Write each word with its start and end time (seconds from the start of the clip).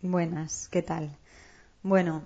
Buenas, 0.00 0.68
¿qué 0.68 0.82
tal? 0.82 1.16
Bueno, 1.82 2.24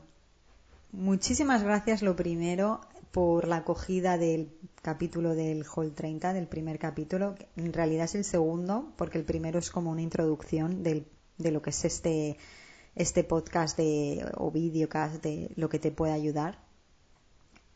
muchísimas 0.92 1.62
gracias 1.62 2.02
lo 2.02 2.14
primero 2.16 2.82
por 3.12 3.48
la 3.48 3.56
acogida 3.56 4.18
del 4.18 4.52
capítulo 4.82 5.34
del 5.34 5.64
Hall 5.64 5.94
30, 5.94 6.34
del 6.34 6.46
primer 6.46 6.78
capítulo. 6.78 7.34
En 7.56 7.72
realidad 7.72 8.04
es 8.04 8.14
el 8.14 8.24
segundo, 8.24 8.92
porque 8.96 9.16
el 9.16 9.24
primero 9.24 9.58
es 9.58 9.70
como 9.70 9.90
una 9.90 10.02
introducción 10.02 10.82
de 10.82 11.06
lo 11.38 11.62
que 11.62 11.70
es 11.70 11.84
este, 11.86 12.36
este 12.94 13.24
podcast 13.24 13.78
de, 13.78 14.30
o 14.36 14.50
videocast 14.50 15.22
de 15.22 15.50
lo 15.56 15.70
que 15.70 15.78
te 15.78 15.90
puede 15.90 16.12
ayudar. 16.12 16.63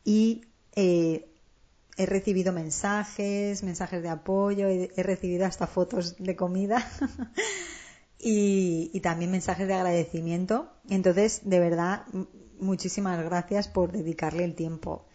Y 0.03 0.45
eh, 0.75 1.29
he 1.97 2.05
recibido 2.05 2.53
mensajes, 2.53 3.63
mensajes 3.63 4.01
de 4.01 4.09
apoyo, 4.09 4.67
he, 4.67 5.03
recibido 5.03 5.45
hasta 5.45 5.67
fotos 5.67 6.15
de 6.17 6.35
comida. 6.35 6.87
y, 8.19 8.91
y, 8.93 8.99
también 9.01 9.31
mensajes 9.31 9.67
de 9.67 9.73
agradecimiento. 9.73 10.69
Entonces, 10.89 11.41
de 11.43 11.59
verdad, 11.59 12.05
muchísimas 12.59 13.23
gracias 13.23 13.67
por 13.67 13.91
dedicarle 13.91 14.43
el 14.43 14.55
tiempo 14.55 15.05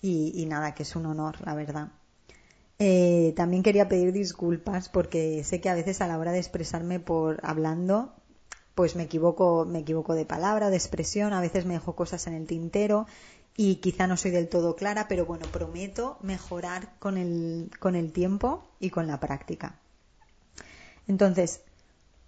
y, 0.00 0.46
nada, 0.46 0.74
que 0.74 0.84
es 0.84 0.94
un 0.96 1.06
honor, 1.06 1.36
la 1.44 1.54
verdad. 1.54 1.88
Eh, 2.78 3.32
también 3.36 3.62
quería 3.62 3.88
pedir 3.88 4.12
disculpas 4.12 4.88
porque 4.88 5.42
sé 5.42 5.60
que 5.60 5.68
a 5.68 5.74
veces 5.74 6.00
a 6.00 6.06
la 6.06 6.18
hora 6.18 6.30
de 6.30 6.38
expresarme 6.38 7.00
por 7.00 7.40
hablando, 7.42 8.14
pues 8.76 8.94
me 8.94 9.04
equivoco, 9.04 9.64
me 9.64 9.80
equivoco 9.80 10.14
de 10.14 10.24
palabra, 10.24 10.70
de 10.70 10.76
expresión, 10.76 11.32
a 11.32 11.40
veces 11.40 11.66
me 11.66 11.74
dejo 11.74 11.96
cosas 11.96 12.28
en 12.28 12.34
el 12.34 12.46
tintero 12.46 13.06
y 13.58 13.76
quizá 13.76 14.06
no 14.06 14.16
soy 14.16 14.30
del 14.30 14.48
todo 14.48 14.76
clara, 14.76 15.08
pero 15.08 15.26
bueno, 15.26 15.44
prometo 15.50 16.16
mejorar 16.22 16.94
con 17.00 17.18
el, 17.18 17.72
con 17.80 17.96
el 17.96 18.12
tiempo 18.12 18.64
y 18.78 18.90
con 18.90 19.08
la 19.08 19.18
práctica. 19.18 19.80
Entonces, 21.08 21.62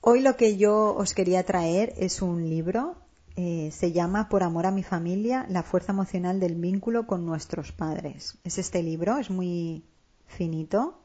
hoy 0.00 0.22
lo 0.22 0.36
que 0.36 0.56
yo 0.56 0.92
os 0.96 1.14
quería 1.14 1.44
traer 1.44 1.94
es 1.96 2.20
un 2.20 2.50
libro 2.50 2.96
eh, 3.36 3.70
se 3.70 3.92
llama 3.92 4.28
Por 4.28 4.42
amor 4.42 4.66
a 4.66 4.72
mi 4.72 4.82
familia, 4.82 5.46
la 5.48 5.62
fuerza 5.62 5.92
emocional 5.92 6.40
del 6.40 6.56
vínculo 6.56 7.06
con 7.06 7.24
nuestros 7.24 7.70
padres. 7.70 8.36
Es 8.42 8.58
este 8.58 8.82
libro, 8.82 9.18
es 9.18 9.30
muy 9.30 9.84
finito 10.26 10.98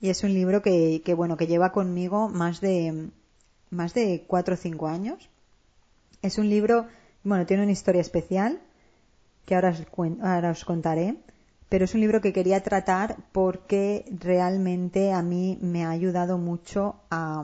y 0.00 0.10
es 0.10 0.22
un 0.22 0.32
libro 0.32 0.62
que, 0.62 1.02
bueno, 1.16 1.36
que 1.36 1.48
lleva 1.48 1.72
conmigo 1.72 2.28
más 2.28 2.60
de, 2.60 3.10
más 3.68 3.94
de 3.94 4.26
cuatro 4.28 4.54
o 4.54 4.56
cinco 4.56 4.86
años. 4.86 5.28
Es 6.22 6.38
un 6.38 6.48
libro, 6.48 6.86
bueno, 7.24 7.46
tiene 7.46 7.64
una 7.64 7.72
historia 7.72 8.00
especial 8.00 8.62
que 9.48 9.54
ahora 9.54 10.50
os 10.50 10.64
contaré, 10.66 11.16
pero 11.70 11.86
es 11.86 11.94
un 11.94 12.02
libro 12.02 12.20
que 12.20 12.34
quería 12.34 12.62
tratar 12.62 13.16
porque 13.32 14.04
realmente 14.10 15.12
a 15.14 15.22
mí 15.22 15.58
me 15.62 15.86
ha 15.86 15.90
ayudado 15.90 16.36
mucho 16.36 16.96
a 17.10 17.42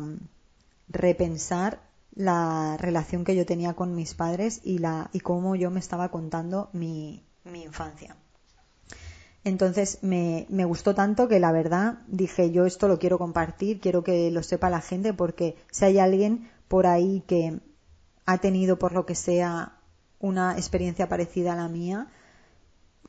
repensar 0.89 1.81
la 2.15 2.77
relación 2.79 3.25
que 3.25 3.35
yo 3.35 3.47
tenía 3.47 3.73
con 3.73 3.95
mis 3.95 4.13
padres 4.13 4.61
y, 4.65 4.79
la, 4.79 5.09
y 5.15 5.21
cómo 5.21 5.57
yo 5.57 5.71
me 5.71 5.81
estaba 5.81 6.11
contando 6.11 6.69
mi, 6.75 7.25
mi 7.45 7.63
infancia. 7.63 8.17
Entonces 9.43 9.99
me, 10.03 10.47
me, 10.51 10.67
gustó 10.67 10.95
tanto 10.95 11.27
que 11.27 11.41
la 11.41 11.53
verdad 11.53 12.01
dije 12.07 12.51
yo 12.51 12.67
esto 12.67 12.87
lo 12.87 12.99
quiero 12.99 13.17
compartir, 13.17 13.81
quiero 13.81 14.05
que 14.05 14.31
lo 14.31 14.43
sepa 14.43 14.69
la 14.69 14.83
gente 14.83 15.15
porque 15.15 15.57
si 15.71 15.87
hay 15.87 15.99
alguien 15.99 16.51
por 16.69 16.87
ahí 16.87 17.23
que 17.27 17.61
ha 18.27 18.39
tenido 18.39 18.79
por 18.79 18.93
lo 18.93 19.07
que 19.07 19.15
sea 19.15 19.74
una 20.25 20.57
experiencia 20.57 21.07
parecida 21.07 21.53
a 21.53 21.57
la 21.57 21.69
mía, 21.69 22.09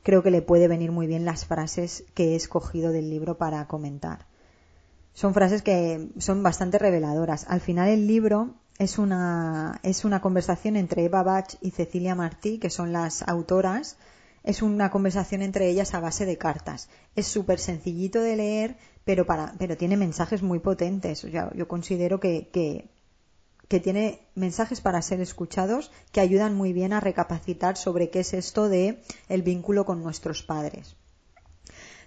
creo 0.02 0.22
que 0.22 0.30
le 0.30 0.42
puede 0.42 0.68
venir 0.68 0.92
muy 0.92 1.06
bien 1.06 1.24
las 1.24 1.46
frases 1.46 2.04
que 2.14 2.32
he 2.32 2.36
escogido 2.36 2.92
del 2.92 3.08
libro 3.08 3.38
para 3.38 3.66
comentar. 3.66 4.26
Son 5.14 5.32
frases 5.32 5.62
que 5.62 6.10
son 6.18 6.42
bastante 6.42 6.78
reveladoras. 6.78 7.46
Al 7.48 7.62
final 7.62 7.88
el 7.88 8.06
libro 8.06 8.54
es 8.78 8.98
una, 8.98 9.80
es 9.82 10.04
una 10.04 10.20
conversación 10.20 10.76
entre 10.76 11.04
Eva 11.04 11.22
Bach 11.22 11.56
y 11.62 11.70
Cecilia 11.70 12.14
Martí, 12.14 12.58
que 12.58 12.68
son 12.68 12.92
las 12.92 13.22
autoras. 13.22 13.96
Es 14.44 14.60
una 14.60 14.90
conversación 14.90 15.40
entre 15.40 15.70
ellas 15.70 15.94
a 15.94 16.00
base 16.00 16.26
de 16.26 16.36
cartas. 16.36 16.90
Es 17.14 17.26
súper 17.26 17.58
sencillito 17.58 18.20
de 18.20 18.36
leer, 18.36 18.76
pero, 19.06 19.24
para, 19.24 19.54
pero 19.58 19.78
tiene 19.78 19.96
mensajes 19.96 20.42
muy 20.42 20.58
potentes. 20.58 21.22
yo 21.22 21.66
considero 21.66 22.20
que, 22.20 22.50
que, 22.52 22.90
que 23.68 23.80
tiene 23.80 24.20
mensajes 24.34 24.80
para 24.80 25.02
ser 25.02 25.20
escuchados 25.20 25.90
que 26.12 26.20
ayudan 26.20 26.54
muy 26.54 26.72
bien 26.72 26.92
a 26.92 27.00
recapacitar 27.00 27.76
sobre 27.76 28.10
qué 28.10 28.20
es 28.20 28.32
esto 28.34 28.68
de 28.68 29.02
el 29.28 29.42
vínculo 29.42 29.84
con 29.84 30.02
nuestros 30.02 30.42
padres. 30.42 30.96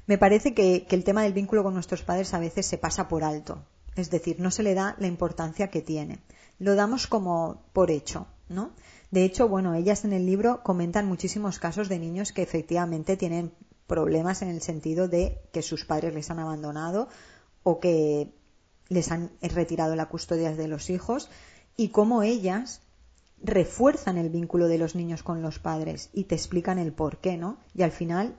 Me 0.07 0.17
parece 0.17 0.53
que, 0.53 0.87
el 0.89 1.03
tema 1.03 1.23
del 1.23 1.33
vínculo 1.33 1.63
con 1.63 1.73
nuestros 1.73 2.01
padres 2.03 2.33
a 2.33 2.39
veces 2.39 2.65
se 2.65 2.77
pasa 2.77 3.07
por 3.07 3.23
alto. 3.23 3.63
Es 3.95 4.09
decir, 4.09 4.39
no 4.39 4.49
se 4.51 4.63
le 4.63 4.73
da 4.73 4.95
la 4.99 5.07
importancia 5.07 5.69
que 5.69 5.81
tiene 5.81 6.19
lo 6.59 6.75
damos 6.75 7.07
como 7.07 7.63
por 7.73 7.89
hecho, 7.89 8.27
¿no? 8.49 8.71
De 9.11 9.23
hecho, 9.23 9.47
bueno, 9.47 9.73
ellas 9.73 10.05
en 10.05 10.13
el 10.13 10.25
libro 10.25 10.61
comentan 10.61 11.07
muchísimos 11.07 11.57
casos 11.57 11.89
de 11.89 11.97
niños 11.97 12.31
que 12.31 12.43
efectivamente 12.43 13.17
tienen 13.17 13.53
problemas 13.87 14.41
en 14.43 14.49
el 14.49 14.61
sentido 14.61 15.07
de 15.07 15.41
que 15.51 15.63
sus 15.63 15.85
padres 15.85 16.13
les 16.13 16.29
han 16.29 16.39
abandonado 16.39 17.07
o 17.63 17.79
que 17.79 18.33
les 18.89 19.11
han 19.11 19.31
retirado 19.41 19.95
la 19.95 20.07
custodia 20.07 20.55
de 20.55 20.67
los 20.67 20.89
hijos 20.89 21.29
y 21.77 21.89
cómo 21.89 22.23
ellas 22.23 22.81
refuerzan 23.41 24.17
el 24.17 24.29
vínculo 24.29 24.67
de 24.67 24.77
los 24.77 24.95
niños 24.95 25.23
con 25.23 25.41
los 25.41 25.59
padres 25.59 26.09
y 26.11 26.25
te 26.25 26.35
explican 26.35 26.77
el 26.77 26.91
por 26.91 27.19
qué, 27.19 27.37
¿no? 27.37 27.57
Y 27.73 27.83
al 27.83 27.91
final, 27.91 28.37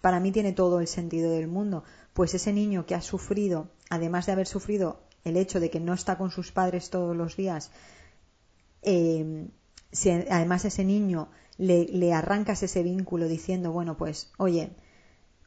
para 0.00 0.20
mí 0.20 0.32
tiene 0.32 0.52
todo 0.52 0.80
el 0.80 0.86
sentido 0.86 1.30
del 1.30 1.48
mundo, 1.48 1.84
pues 2.12 2.34
ese 2.34 2.52
niño 2.52 2.84
que 2.84 2.94
ha 2.94 3.00
sufrido, 3.00 3.70
además 3.88 4.26
de 4.26 4.32
haber 4.32 4.46
sufrido 4.46 5.00
el 5.24 5.36
hecho 5.36 5.60
de 5.60 5.70
que 5.70 5.80
no 5.80 5.94
está 5.94 6.18
con 6.18 6.30
sus 6.30 6.52
padres 6.52 6.90
todos 6.90 7.16
los 7.16 7.36
días, 7.36 7.70
eh, 8.82 9.48
si 9.92 10.10
además 10.10 10.64
ese 10.66 10.84
niño 10.84 11.30
le, 11.56 11.86
le, 11.86 12.12
arrancas 12.12 12.62
ese 12.62 12.82
vínculo 12.82 13.28
diciendo, 13.28 13.72
bueno, 13.72 13.96
pues, 13.96 14.32
oye, 14.36 14.76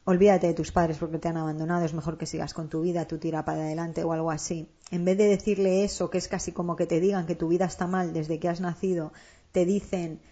olvídate 0.08 0.46
de 0.46 0.54
tus 0.54 0.72
padres 0.72 0.96
porque 0.96 1.18
te 1.18 1.28
han 1.28 1.36
abandonado, 1.36 1.84
es 1.84 1.92
mejor 1.92 2.16
que 2.16 2.24
sigas 2.24 2.54
con 2.54 2.70
tu 2.70 2.80
vida, 2.80 3.06
tú 3.06 3.18
tira 3.18 3.44
para 3.44 3.60
adelante 3.60 4.04
o 4.04 4.12
algo 4.14 4.30
así. 4.30 4.66
En 4.90 5.04
vez 5.04 5.18
de 5.18 5.28
decirle 5.28 5.84
eso, 5.84 6.08
que 6.08 6.16
es 6.16 6.28
casi 6.28 6.50
como 6.50 6.76
que 6.76 6.86
te 6.86 6.98
digan 6.98 7.26
que 7.26 7.34
tu 7.34 7.48
vida 7.48 7.66
está 7.66 7.86
mal 7.86 8.14
desde 8.14 8.38
que 8.38 8.48
has 8.48 8.62
nacido, 8.62 9.12
te 9.52 9.66
dicen, 9.66 10.22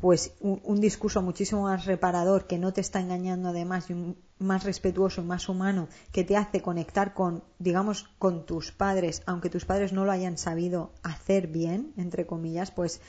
pues 0.00 0.32
un, 0.40 0.80
discurso 0.80 1.22
muchísimo 1.22 1.62
más 1.62 1.86
reparador 1.86 2.48
que 2.48 2.58
no 2.58 2.72
te 2.72 2.80
está 2.80 2.98
engañando 2.98 3.50
además 3.50 3.88
y 3.88 3.92
un, 3.92 4.16
más 4.40 4.64
respetuoso 4.64 5.20
y 5.20 5.26
más 5.26 5.48
humano 5.48 5.86
que 6.10 6.24
te 6.24 6.36
hace 6.36 6.60
conectar 6.60 7.14
con 7.14 7.44
digamos 7.58 8.08
con 8.18 8.46
tus 8.46 8.72
padres 8.72 9.22
aunque 9.26 9.50
tus 9.50 9.66
padres 9.66 9.92
no 9.92 10.06
lo 10.06 10.12
hayan 10.12 10.38
sabido 10.38 10.94
hacer 11.02 11.48
bien 11.48 11.92
entre 11.98 12.24
comillas 12.24 12.70
pues 12.70 13.02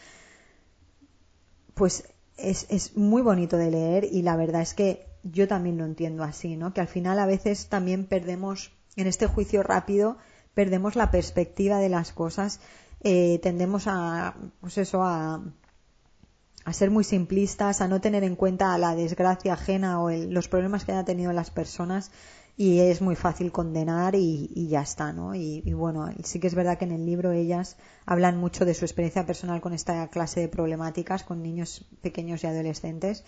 pues 1.74 2.10
es, 2.36 2.66
es 2.70 2.98
muy 2.98 3.22
bonito 3.22 3.56
de 3.56 3.72
leer 3.72 4.04
y 4.04 4.24
la 4.24 4.36
verdad 4.36 4.62
es 4.62 4.74
que 4.74 5.11
yo 5.24 5.48
también 5.48 5.78
lo 5.78 5.86
entiendo 5.86 6.24
así 6.24 6.56
no 6.58 6.74
que 6.74 6.82
al 6.82 6.88
final 6.88 7.20
a 7.20 7.26
veces 7.26 7.68
también 7.68 8.06
perdemos 8.06 8.72
en 8.96 9.08
este 9.08 9.28
juicio 9.28 9.64
rápido 9.64 10.18
perdemos 10.54 10.96
la 10.96 11.12
perspectiva 11.12 11.80
de 11.80 11.90
las 11.90 12.12
cosas 12.12 12.60
eh, 13.04 13.40
tendemos 13.42 13.88
a 13.88 14.36
pues 14.60 14.78
eso 14.78 15.04
a 15.04 15.42
a 16.64 16.74
ser 16.74 16.92
muy 16.92 17.04
simplistas, 17.04 17.82
a 17.82 17.88
no 17.88 18.02
tener 18.02 18.24
en 18.24 18.36
cuenta 18.36 18.78
la 18.78 18.96
desgracia 18.96 19.54
ajena 19.54 20.02
o 20.02 20.12
los 20.12 20.48
problemas 20.48 20.86
que 20.86 20.92
hayan 20.92 21.06
tenido 21.06 21.34
las 21.34 21.50
personas 21.50 22.12
y 22.58 22.80
es 22.80 23.02
muy 23.02 23.16
fácil 23.16 23.52
condenar 23.52 24.14
y, 24.14 24.68
ya 24.70 24.82
está, 24.82 25.14
¿no? 25.14 25.34
Y, 25.34 25.62
bueno, 25.74 26.10
sí 26.24 26.40
que 26.40 26.48
es 26.48 26.54
verdad 26.54 26.78
que 26.78 26.86
en 26.86 26.92
el 26.92 27.06
libro 27.06 27.32
ellas 27.32 27.78
hablan 28.06 28.38
mucho 28.38 28.66
de 28.66 28.74
su 28.74 28.86
experiencia 28.86 29.26
personal 29.26 29.62
con 29.62 29.74
esta 29.74 30.08
clase 30.10 30.42
de 30.42 30.48
problemáticas, 30.48 31.24
con 31.24 31.42
niños 31.42 31.86
pequeños 32.02 32.44
y 32.44 32.48
adolescentes, 32.48 33.24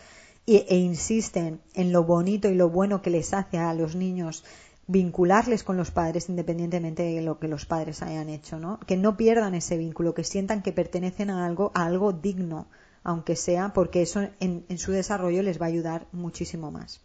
e 0.45 0.75
insisten 0.77 1.61
en 1.73 1.91
lo 1.91 2.03
bonito 2.03 2.49
y 2.49 2.55
lo 2.55 2.69
bueno 2.69 3.01
que 3.01 3.09
les 3.09 3.33
hace 3.33 3.57
a 3.57 3.73
los 3.73 3.95
niños 3.95 4.43
vincularles 4.87 5.63
con 5.63 5.77
los 5.77 5.91
padres 5.91 6.29
independientemente 6.29 7.03
de 7.03 7.21
lo 7.21 7.39
que 7.39 7.47
los 7.47 7.65
padres 7.65 8.01
hayan 8.01 8.29
hecho, 8.29 8.59
¿no? 8.59 8.79
Que 8.81 8.97
no 8.97 9.15
pierdan 9.15 9.55
ese 9.55 9.77
vínculo, 9.77 10.13
que 10.13 10.23
sientan 10.23 10.61
que 10.61 10.73
pertenecen 10.73 11.29
a 11.29 11.45
algo, 11.45 11.71
a 11.73 11.85
algo 11.85 12.11
digno, 12.11 12.67
aunque 13.03 13.35
sea 13.35 13.73
porque 13.73 14.01
eso 14.01 14.27
en, 14.39 14.65
su 14.77 14.91
desarrollo 14.91 15.41
les 15.43 15.61
va 15.61 15.65
a 15.65 15.69
ayudar 15.69 16.07
muchísimo 16.11 16.71
más. 16.71 17.01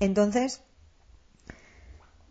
Entonces, 0.00 0.62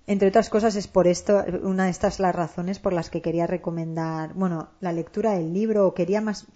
entre 0.05 0.27
otras 0.27 0.49
cosas 0.49 0.75
es 0.75 0.87
por 0.87 1.07
esto, 1.07 1.43
una 1.63 1.85
de 1.85 1.91
estas 1.91 2.19
las 2.19 2.35
razones 2.35 2.79
por 2.79 2.93
las 2.93 3.09
que 3.09 3.21
quería 3.21 3.47
recomendar, 3.47 4.33
bueno, 4.33 4.69
la 4.79 4.91
lectura 4.91 5.33
del 5.33 5.53
libro, 5.53 5.87
o 5.87 5.93
quería 5.93 6.21
más, 6.21 6.47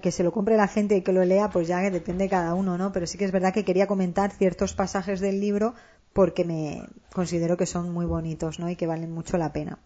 que 0.00 0.12
se 0.12 0.22
lo 0.22 0.32
compre 0.32 0.56
la 0.56 0.68
gente 0.68 0.96
y 0.96 1.02
que 1.02 1.12
lo 1.12 1.24
lea, 1.24 1.50
pues 1.50 1.68
ya 1.68 1.78
depende 1.90 2.24
de 2.24 2.30
cada 2.30 2.54
uno, 2.54 2.76
¿no? 2.76 2.92
Pero 2.92 3.06
sí 3.06 3.18
que 3.18 3.24
es 3.24 3.32
verdad 3.32 3.54
que 3.54 3.64
quería 3.64 3.86
comentar 3.86 4.30
ciertos 4.30 4.74
pasajes 4.74 5.20
del 5.20 5.40
libro 5.40 5.74
porque 6.12 6.44
me 6.44 6.82
considero 7.12 7.56
que 7.56 7.66
son 7.66 7.92
muy 7.92 8.06
bonitos, 8.06 8.58
¿no? 8.58 8.68
Y 8.68 8.76
que 8.76 8.86
valen 8.86 9.12
mucho 9.12 9.38
la 9.38 9.52
pena. 9.52 9.78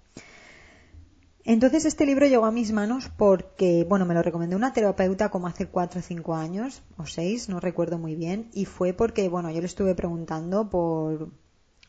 Entonces 1.44 1.84
este 1.84 2.06
libro 2.06 2.26
llegó 2.26 2.44
a 2.44 2.50
mis 2.50 2.72
manos 2.72 3.08
porque, 3.16 3.86
bueno, 3.88 4.04
me 4.04 4.14
lo 4.14 4.22
recomendó 4.22 4.56
una 4.56 4.72
terapeuta 4.72 5.28
como 5.28 5.46
hace 5.46 5.66
cuatro 5.66 6.00
o 6.00 6.02
cinco 6.02 6.34
años, 6.34 6.82
o 6.96 7.06
seis, 7.06 7.48
no 7.48 7.60
recuerdo 7.60 7.98
muy 7.98 8.16
bien, 8.16 8.50
y 8.52 8.64
fue 8.64 8.92
porque, 8.92 9.28
bueno, 9.28 9.52
yo 9.52 9.60
le 9.60 9.66
estuve 9.66 9.94
preguntando 9.94 10.68
por 10.68 11.30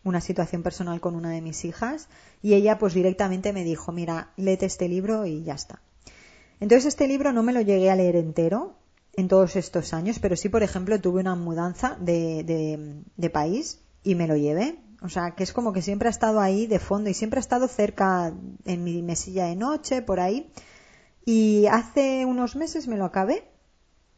una 0.03 0.21
situación 0.21 0.61
personal 0.61 1.01
con 1.01 1.15
una 1.15 1.31
de 1.31 1.41
mis 1.41 1.65
hijas 1.65 2.07
y 2.43 2.53
ella 2.53 2.77
pues 2.77 2.93
directamente 2.93 3.51
me 3.51 3.63
dijo, 3.63 3.91
mira, 3.91 4.31
léete 4.37 4.67
este 4.67 4.87
libro 4.87 5.25
y 5.25 5.43
ya 5.43 5.55
está. 5.55 5.81
Entonces 6.59 6.85
este 6.87 7.07
libro 7.07 7.33
no 7.33 7.43
me 7.43 7.53
lo 7.53 7.61
llegué 7.61 7.89
a 7.91 7.95
leer 7.95 8.15
entero 8.15 8.75
en 9.13 9.27
todos 9.27 9.55
estos 9.55 9.93
años, 9.93 10.19
pero 10.19 10.35
sí, 10.35 10.49
por 10.49 10.63
ejemplo, 10.63 10.99
tuve 10.99 11.21
una 11.21 11.35
mudanza 11.35 11.97
de, 11.99 12.43
de, 12.43 13.03
de 13.15 13.29
país 13.29 13.79
y 14.03 14.15
me 14.15 14.27
lo 14.27 14.35
llevé 14.35 14.77
o 15.01 15.09
sea, 15.09 15.31
que 15.31 15.43
es 15.43 15.53
como 15.53 15.73
que 15.73 15.81
siempre 15.81 16.07
ha 16.07 16.11
estado 16.11 16.39
ahí 16.39 16.65
de 16.65 16.79
fondo 16.79 17.09
y 17.09 17.13
siempre 17.13 17.37
ha 17.37 17.41
estado 17.41 17.67
cerca 17.67 18.33
en 18.65 18.83
mi 18.83 19.01
mesilla 19.03 19.45
de 19.45 19.55
noche, 19.55 20.01
por 20.01 20.19
ahí. 20.19 20.51
Y 21.23 21.67
hace 21.67 22.25
unos 22.25 22.55
meses 22.55 22.87
me 22.87 22.97
lo 22.97 23.05
acabé 23.05 23.47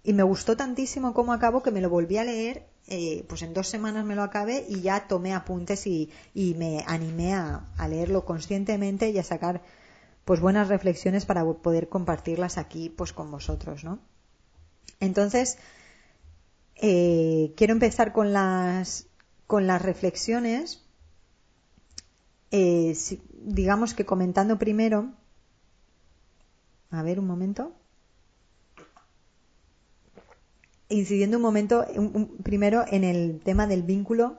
y 0.04 0.14
me 0.14 0.24
gustó 0.24 0.56
tantísimo 0.56 1.14
cómo 1.14 1.34
acabó 1.34 1.64
que 1.64 1.72
me 1.72 1.82
lo 1.82 1.90
volví 1.90 2.18
a 2.18 2.24
leer. 2.24 2.68
Eh, 2.88 3.26
pues 3.28 3.42
en 3.44 3.54
dos 3.54 3.68
semanas 3.68 4.06
me 4.06 4.16
lo 4.16 4.24
acabé 4.24 4.66
y 4.68 4.82
ya 4.82 5.08
tomé 5.08 5.34
apuntes 5.36 5.86
y, 5.86 6.10
y 6.34 6.56
me 6.56 6.84
animé 6.88 7.34
a, 7.34 7.68
a, 7.78 7.88
leerlo 7.88 8.26
conscientemente 8.26 9.12
y 9.12 9.20
a 9.20 9.24
sacar 9.24 9.62
pues 10.30 10.42
buenas 10.42 10.68
reflexiones 10.68 11.26
para 11.26 11.44
poder 11.44 11.90
compartirlas 11.90 12.60
aquí 12.60 12.92
pues 12.96 13.14
con 13.14 13.32
vosotros, 13.32 13.84
¿no? 13.84 13.98
Entonces, 15.00 15.58
eh, 16.76 17.52
quiero 17.58 17.74
empezar 17.74 18.14
con 18.14 18.32
las 18.32 19.08
con 19.48 19.66
las 19.66 19.82
reflexiones, 19.82 20.86
eh, 22.52 22.96
digamos 23.42 23.96
que 23.96 24.06
comentando 24.06 24.60
primero, 24.60 25.14
a 26.92 27.02
ver 27.02 27.20
un 27.20 27.26
momento, 27.26 27.72
incidiendo 30.90 31.38
un 31.38 31.44
momento, 31.44 31.88
primero 32.44 32.86
en 32.88 33.04
el 33.04 33.42
tema 33.44 33.66
del 33.66 33.82
vínculo 33.82 34.38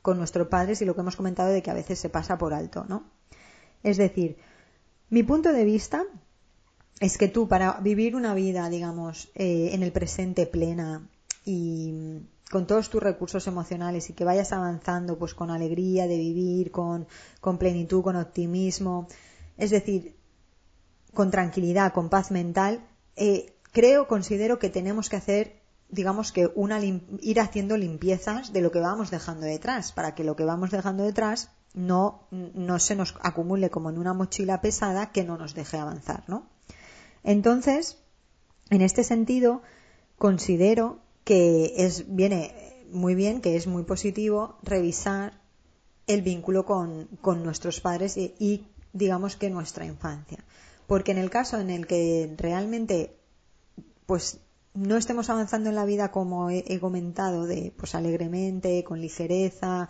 con 0.00 0.16
nuestros 0.16 0.48
padres 0.48 0.80
y 0.80 0.86
lo 0.86 0.94
que 0.94 1.02
hemos 1.02 1.16
comentado 1.16 1.50
de 1.50 1.62
que 1.62 1.70
a 1.70 1.74
veces 1.74 1.98
se 1.98 2.08
pasa 2.08 2.38
por 2.38 2.54
alto, 2.54 2.86
¿no? 2.88 3.04
Es 3.82 3.98
decir, 3.98 4.38
mi 5.10 5.22
punto 5.22 5.52
de 5.52 5.64
vista 5.64 6.04
es 7.00 7.18
que 7.18 7.28
tú 7.28 7.48
para 7.48 7.80
vivir 7.80 8.14
una 8.14 8.34
vida, 8.34 8.68
digamos, 8.68 9.30
eh, 9.34 9.70
en 9.72 9.82
el 9.82 9.92
presente 9.92 10.46
plena 10.46 11.08
y 11.44 12.20
con 12.50 12.66
todos 12.66 12.90
tus 12.90 13.02
recursos 13.02 13.46
emocionales 13.46 14.10
y 14.10 14.12
que 14.12 14.24
vayas 14.24 14.52
avanzando 14.52 15.18
pues 15.18 15.34
con 15.34 15.50
alegría 15.50 16.06
de 16.06 16.18
vivir, 16.18 16.70
con, 16.70 17.06
con 17.40 17.58
plenitud, 17.58 18.02
con 18.02 18.16
optimismo, 18.16 19.08
es 19.56 19.70
decir, 19.70 20.14
con 21.14 21.30
tranquilidad, 21.30 21.92
con 21.92 22.08
paz 22.08 22.30
mental, 22.30 22.80
eh, 23.16 23.54
creo, 23.72 24.06
considero 24.06 24.58
que 24.58 24.70
tenemos 24.70 25.08
que 25.08 25.16
hacer 25.16 25.62
digamos 25.92 26.32
que 26.32 26.50
una 26.54 26.80
ir 26.80 27.40
haciendo 27.40 27.76
limpiezas 27.76 28.52
de 28.52 28.62
lo 28.62 28.72
que 28.72 28.80
vamos 28.80 29.10
dejando 29.10 29.44
detrás, 29.44 29.92
para 29.92 30.14
que 30.14 30.24
lo 30.24 30.36
que 30.36 30.44
vamos 30.44 30.70
dejando 30.70 31.04
detrás 31.04 31.50
no, 31.74 32.26
no 32.30 32.78
se 32.78 32.94
nos 32.94 33.14
acumule 33.20 33.70
como 33.70 33.90
en 33.90 33.98
una 33.98 34.14
mochila 34.14 34.60
pesada 34.60 35.12
que 35.12 35.24
no 35.24 35.38
nos 35.38 35.54
deje 35.54 35.78
avanzar, 35.78 36.24
¿no? 36.28 36.46
Entonces, 37.24 37.98
en 38.70 38.82
este 38.82 39.04
sentido, 39.04 39.62
considero 40.18 40.98
que 41.24 41.74
es, 41.76 42.14
viene 42.14 42.86
muy 42.90 43.14
bien, 43.14 43.40
que 43.40 43.56
es 43.56 43.66
muy 43.66 43.84
positivo 43.84 44.56
revisar 44.62 45.40
el 46.06 46.22
vínculo 46.22 46.64
con, 46.64 47.08
con 47.20 47.42
nuestros 47.42 47.80
padres 47.80 48.16
y, 48.16 48.66
digamos 48.92 49.36
que 49.36 49.50
nuestra 49.50 49.86
infancia. 49.86 50.44
Porque 50.86 51.12
en 51.12 51.18
el 51.18 51.30
caso 51.30 51.58
en 51.58 51.70
el 51.70 51.86
que 51.86 52.34
realmente 52.36 53.16
pues 54.04 54.40
no 54.74 54.96
estemos 54.96 55.30
avanzando 55.30 55.70
en 55.70 55.76
la 55.76 55.84
vida 55.84 56.10
como 56.10 56.50
he, 56.50 56.64
he, 56.66 56.80
comentado, 56.80 57.46
de 57.46 57.72
pues 57.76 57.94
alegremente, 57.94 58.84
con 58.84 59.00
ligereza, 59.00 59.88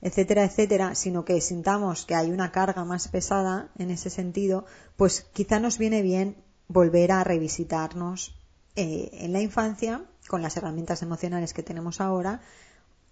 etcétera, 0.00 0.44
etcétera, 0.44 0.94
sino 0.94 1.24
que 1.24 1.40
sintamos 1.40 2.06
que 2.06 2.14
hay 2.14 2.30
una 2.30 2.52
carga 2.52 2.84
más 2.84 3.08
pesada 3.08 3.70
en 3.78 3.90
ese 3.90 4.10
sentido, 4.10 4.64
pues 4.96 5.22
quizá 5.32 5.58
nos 5.58 5.78
viene 5.78 6.02
bien 6.02 6.36
volver 6.68 7.12
a 7.12 7.24
revisitarnos 7.24 8.38
eh, 8.76 9.10
en 9.12 9.32
la 9.32 9.40
infancia 9.40 10.04
con 10.28 10.42
las 10.42 10.56
herramientas 10.56 11.02
emocionales 11.02 11.52
que 11.52 11.62
tenemos 11.62 12.00
ahora 12.00 12.40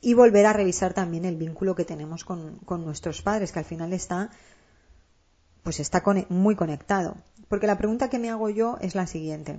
y 0.01 0.15
volver 0.15 0.47
a 0.47 0.53
revisar 0.53 0.95
también 0.95 1.25
el 1.25 1.37
vínculo 1.37 1.75
que 1.75 1.85
tenemos 1.85 2.25
con, 2.25 2.61
nuestros 2.69 3.23
padres, 3.23 3.51
que 3.51 3.59
al 3.59 3.65
final 3.65 3.93
está, 3.93 4.31
pues 5.63 5.81
está 5.81 6.05
muy 6.29 6.55
conectado. 6.55 7.17
Porque 7.49 7.67
la 7.67 7.79
pregunta 7.79 8.11
que 8.11 8.19
me 8.19 8.31
hago 8.31 8.51
yo 8.51 8.77
es 8.81 8.95
la 8.95 9.07
siguiente. 9.07 9.59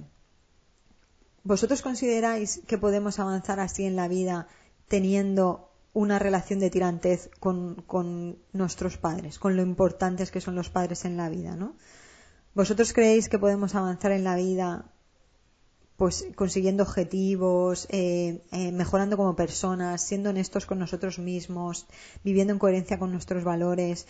¿Vosotros 1.43 1.81
consideráis 1.81 2.61
que 2.67 2.77
podemos 2.77 3.19
avanzar 3.19 3.59
así 3.59 3.85
en 3.85 3.95
la 3.95 4.07
vida 4.07 4.47
teniendo 4.87 5.71
una 5.93 6.19
relación 6.19 6.59
de 6.59 6.69
tirantez 6.69 7.29
con, 7.39 8.37
nuestros 8.53 8.97
padres, 8.97 9.39
con 9.39 9.55
lo 9.55 9.61
importantes 9.61 10.31
que 10.31 10.41
son 10.41 10.55
los 10.55 10.69
padres 10.69 11.05
en 11.05 11.17
la 11.17 11.29
vida, 11.29 11.55
¿no? 11.55 11.75
¿Vosotros 12.53 12.93
creéis 12.93 13.29
que 13.29 13.39
podemos 13.39 13.75
avanzar 13.75 14.11
en 14.11 14.23
la 14.23 14.35
vida 14.35 14.85
pues 15.95 16.27
consiguiendo 16.35 16.83
objetivos, 16.83 17.87
eh, 17.89 18.43
eh, 18.51 18.71
mejorando 18.71 19.17
como 19.17 19.35
personas, 19.35 19.99
siendo 20.01 20.29
honestos 20.29 20.67
con 20.67 20.77
nosotros 20.77 21.17
mismos, 21.17 21.87
viviendo 22.23 22.53
en 22.53 22.59
coherencia 22.59 22.99
con 22.99 23.11
nuestros 23.11 23.43
valores. 23.43 24.05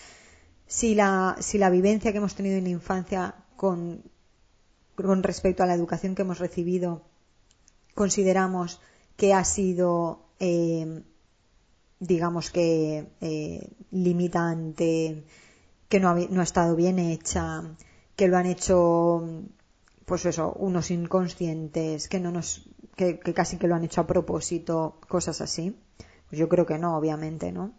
Si 0.65 0.95
la, 0.95 1.37
si 1.39 1.57
la 1.57 1.69
vivencia 1.69 2.11
que 2.11 2.17
hemos 2.17 2.35
tenido 2.35 2.57
en 2.57 2.65
la 2.65 2.71
infancia 2.71 3.35
con, 3.55 4.03
con 4.95 5.23
respecto 5.23 5.63
a 5.63 5.65
la 5.65 5.75
educación 5.75 6.13
que 6.13 6.23
hemos 6.23 6.39
recibido 6.39 7.03
consideramos 7.97 8.79
que 9.17 9.33
ha 9.33 9.43
sido, 9.43 10.29
eh, 10.39 11.01
digamos 11.99 12.51
que, 12.51 13.07
limitante, 13.91 15.23
que 15.89 15.99
no 15.99 16.09
ha, 16.09 16.15
no 16.15 16.41
ha 16.41 16.43
estado 16.43 16.75
bien 16.75 16.99
hecha, 16.99 17.63
que 18.15 18.27
lo 18.27 18.37
han 18.37 18.45
hecho 18.45 19.23
pues 20.07 20.25
eso, 20.25 20.53
unos 20.53 20.89
inconscientes 20.89 22.07
que 22.07 22.21
no 22.21 22.31
nos, 22.31 22.69
que, 22.95 23.19
casi 23.19 23.57
que 23.57 23.67
lo 23.67 23.75
han 23.75 23.83
hecho 23.83 23.99
a 23.99 24.07
propósito, 24.07 25.01
cosas 25.09 25.41
así. 25.41 25.77
Pues 26.29 26.39
yo 26.39 26.47
creo 26.47 26.65
que 26.65 26.77
no, 26.77 26.97
obviamente, 26.97 27.51
¿no? 27.51 27.73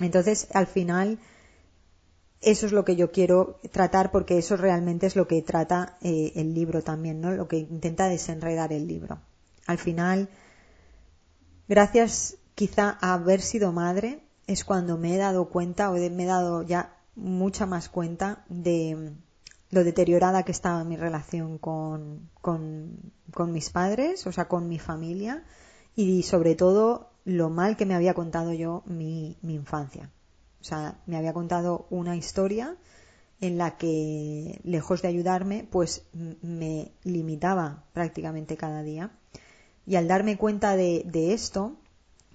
Entonces, 0.00 0.48
al 0.52 0.66
final, 0.66 1.18
eso 2.42 2.66
es 2.66 2.72
lo 2.72 2.84
que 2.84 2.94
yo 2.94 3.10
quiero 3.10 3.58
tratar 3.72 4.10
porque 4.12 4.36
eso 4.36 4.58
realmente 4.58 5.06
es 5.06 5.16
lo 5.16 5.26
que 5.26 5.40
trata 5.40 5.96
eh, 6.02 6.32
el 6.36 6.52
libro 6.52 6.82
también, 6.82 7.22
¿no? 7.22 7.30
Lo 7.30 7.48
que 7.48 7.56
intenta 7.56 8.06
desenredar 8.10 8.74
el 8.74 8.86
libro. 8.86 9.18
Al 9.66 9.78
final, 9.78 10.28
gracias 11.68 12.36
quizá 12.56 12.98
haber 13.00 13.40
sido 13.40 13.70
madre, 13.70 14.24
es 14.48 14.64
cuando 14.64 14.98
me 14.98 15.14
he 15.14 15.18
dado 15.18 15.48
cuenta 15.50 15.90
o 15.90 15.94
me 15.94 16.24
he 16.24 16.26
dado 16.26 16.62
ya 16.62 16.96
mucha 17.14 17.66
más 17.66 17.88
cuenta 17.88 18.44
de, 18.48 19.14
lo 19.70 19.84
deteriorada 19.84 20.44
que 20.44 20.52
estaba 20.52 20.84
mi 20.84 20.96
relación 20.96 21.58
con, 21.58 22.30
con, 22.40 23.12
mis 23.52 23.70
padres, 23.70 24.26
o 24.26 24.32
sea, 24.32 24.48
con 24.48 24.68
mi 24.68 24.78
familia, 24.78 25.44
y 25.94 26.22
sobre 26.22 26.54
todo 26.54 27.10
lo 27.24 27.50
mal 27.50 27.76
que 27.76 27.86
me 27.86 27.94
había 27.94 28.14
contado 28.14 28.52
yo 28.52 28.82
mi, 28.86 29.36
mi 29.42 29.54
infancia. 29.54 30.10
O 30.60 30.64
sea, 30.64 30.98
me 31.06 31.16
había 31.16 31.32
contado 31.32 31.86
una 31.90 32.16
historia 32.16 32.76
en 33.40 33.58
la 33.58 33.76
que, 33.76 34.60
lejos 34.64 35.02
de 35.02 35.08
ayudarme, 35.08 35.68
pues 35.70 36.06
me 36.42 36.92
limitaba 37.04 37.84
prácticamente 37.92 38.56
cada 38.56 38.82
día. 38.82 39.10
Y 39.86 39.96
al 39.96 40.08
darme 40.08 40.36
cuenta 40.36 40.74
de, 40.74 41.02
de 41.06 41.32
esto, 41.32 41.76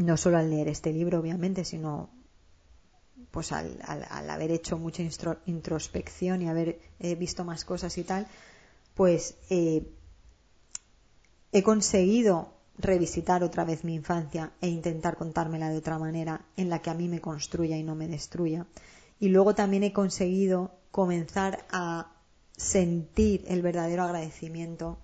no 0.04 0.18
solo 0.18 0.38
al 0.38 0.50
leer 0.50 0.68
este 0.68 0.92
libro, 0.92 1.20
obviamente, 1.20 1.66
sino 1.66 2.10
pues 3.32 3.52
al, 3.52 3.80
haber 4.30 4.52
hecho 4.52 4.78
mucha 4.78 5.04
introspección 5.46 6.42
y 6.42 6.50
haber 6.50 6.80
eh, 7.00 7.16
visto 7.16 7.46
más 7.46 7.64
cosas 7.64 7.98
y 7.98 8.04
tal, 8.04 8.28
pues 8.96 9.36
eh, 9.50 9.88
he 11.52 11.64
conseguido 11.64 12.54
revisitar 12.78 13.44
otra 13.44 13.64
vez 13.64 13.84
mi 13.84 13.96
infancia 13.96 14.52
e 14.60 14.68
intentar 14.68 15.18
contármela 15.18 15.70
de 15.70 15.78
otra 15.78 15.98
manera 15.98 16.46
en 16.58 16.70
la 16.70 16.80
que 16.82 16.90
a 16.90 16.94
mí 16.94 17.08
me 17.08 17.22
construya 17.22 17.78
y 17.78 17.84
no 17.84 17.96
me 17.96 18.08
destruya. 18.08 18.66
Y 19.20 19.30
luego 19.30 19.56
también 19.56 19.84
he 19.84 19.94
conseguido 19.94 20.72
comenzar 20.92 21.66
a 21.72 22.12
sentir 22.58 23.46
el 23.48 23.62
verdadero 23.62 24.04
agradecimiento 24.04 24.98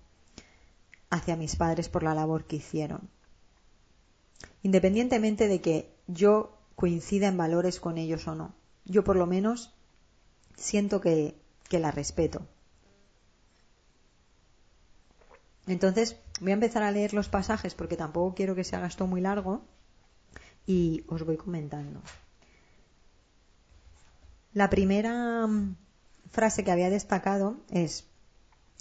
hacia 1.09 1.35
mis 1.35 1.55
padres 1.55 1.87
por 1.87 2.03
la 2.03 2.13
labor 2.13 2.45
que 2.45 2.57
hicieron. 2.57 3.09
Independientemente 4.63 5.47
de 5.47 5.61
que 5.61 5.89
yo 6.07 6.57
coincida 6.75 7.27
en 7.27 7.37
valores 7.37 7.79
con 7.79 7.97
ellos 7.97 8.27
o 8.27 8.35
no. 8.35 8.53
Yo 8.85 9.03
por 9.03 9.15
lo 9.15 9.25
menos 9.25 9.73
siento 10.55 11.01
que, 11.01 11.35
la 11.71 11.91
respeto. 11.91 12.47
Entonces 15.67 16.15
voy 16.39 16.51
a 16.51 16.53
empezar 16.53 16.81
a 16.81 16.91
leer 16.91 17.13
los 17.13 17.27
pasajes 17.27 17.75
porque 17.75 17.97
tampoco 17.97 18.35
quiero 18.35 18.55
que 18.55 18.63
se 18.63 18.75
haga 18.75 18.87
esto 18.87 19.05
muy 19.05 19.19
largo 19.19 19.61
y 20.65 21.03
os 21.07 21.25
voy 21.25 21.35
comentando. 21.35 22.01
La 24.53 24.69
primera, 24.69 25.47
frase 26.31 26.63
que 26.63 26.71
había 26.71 26.89
destacado 26.89 27.57
es 27.69 28.05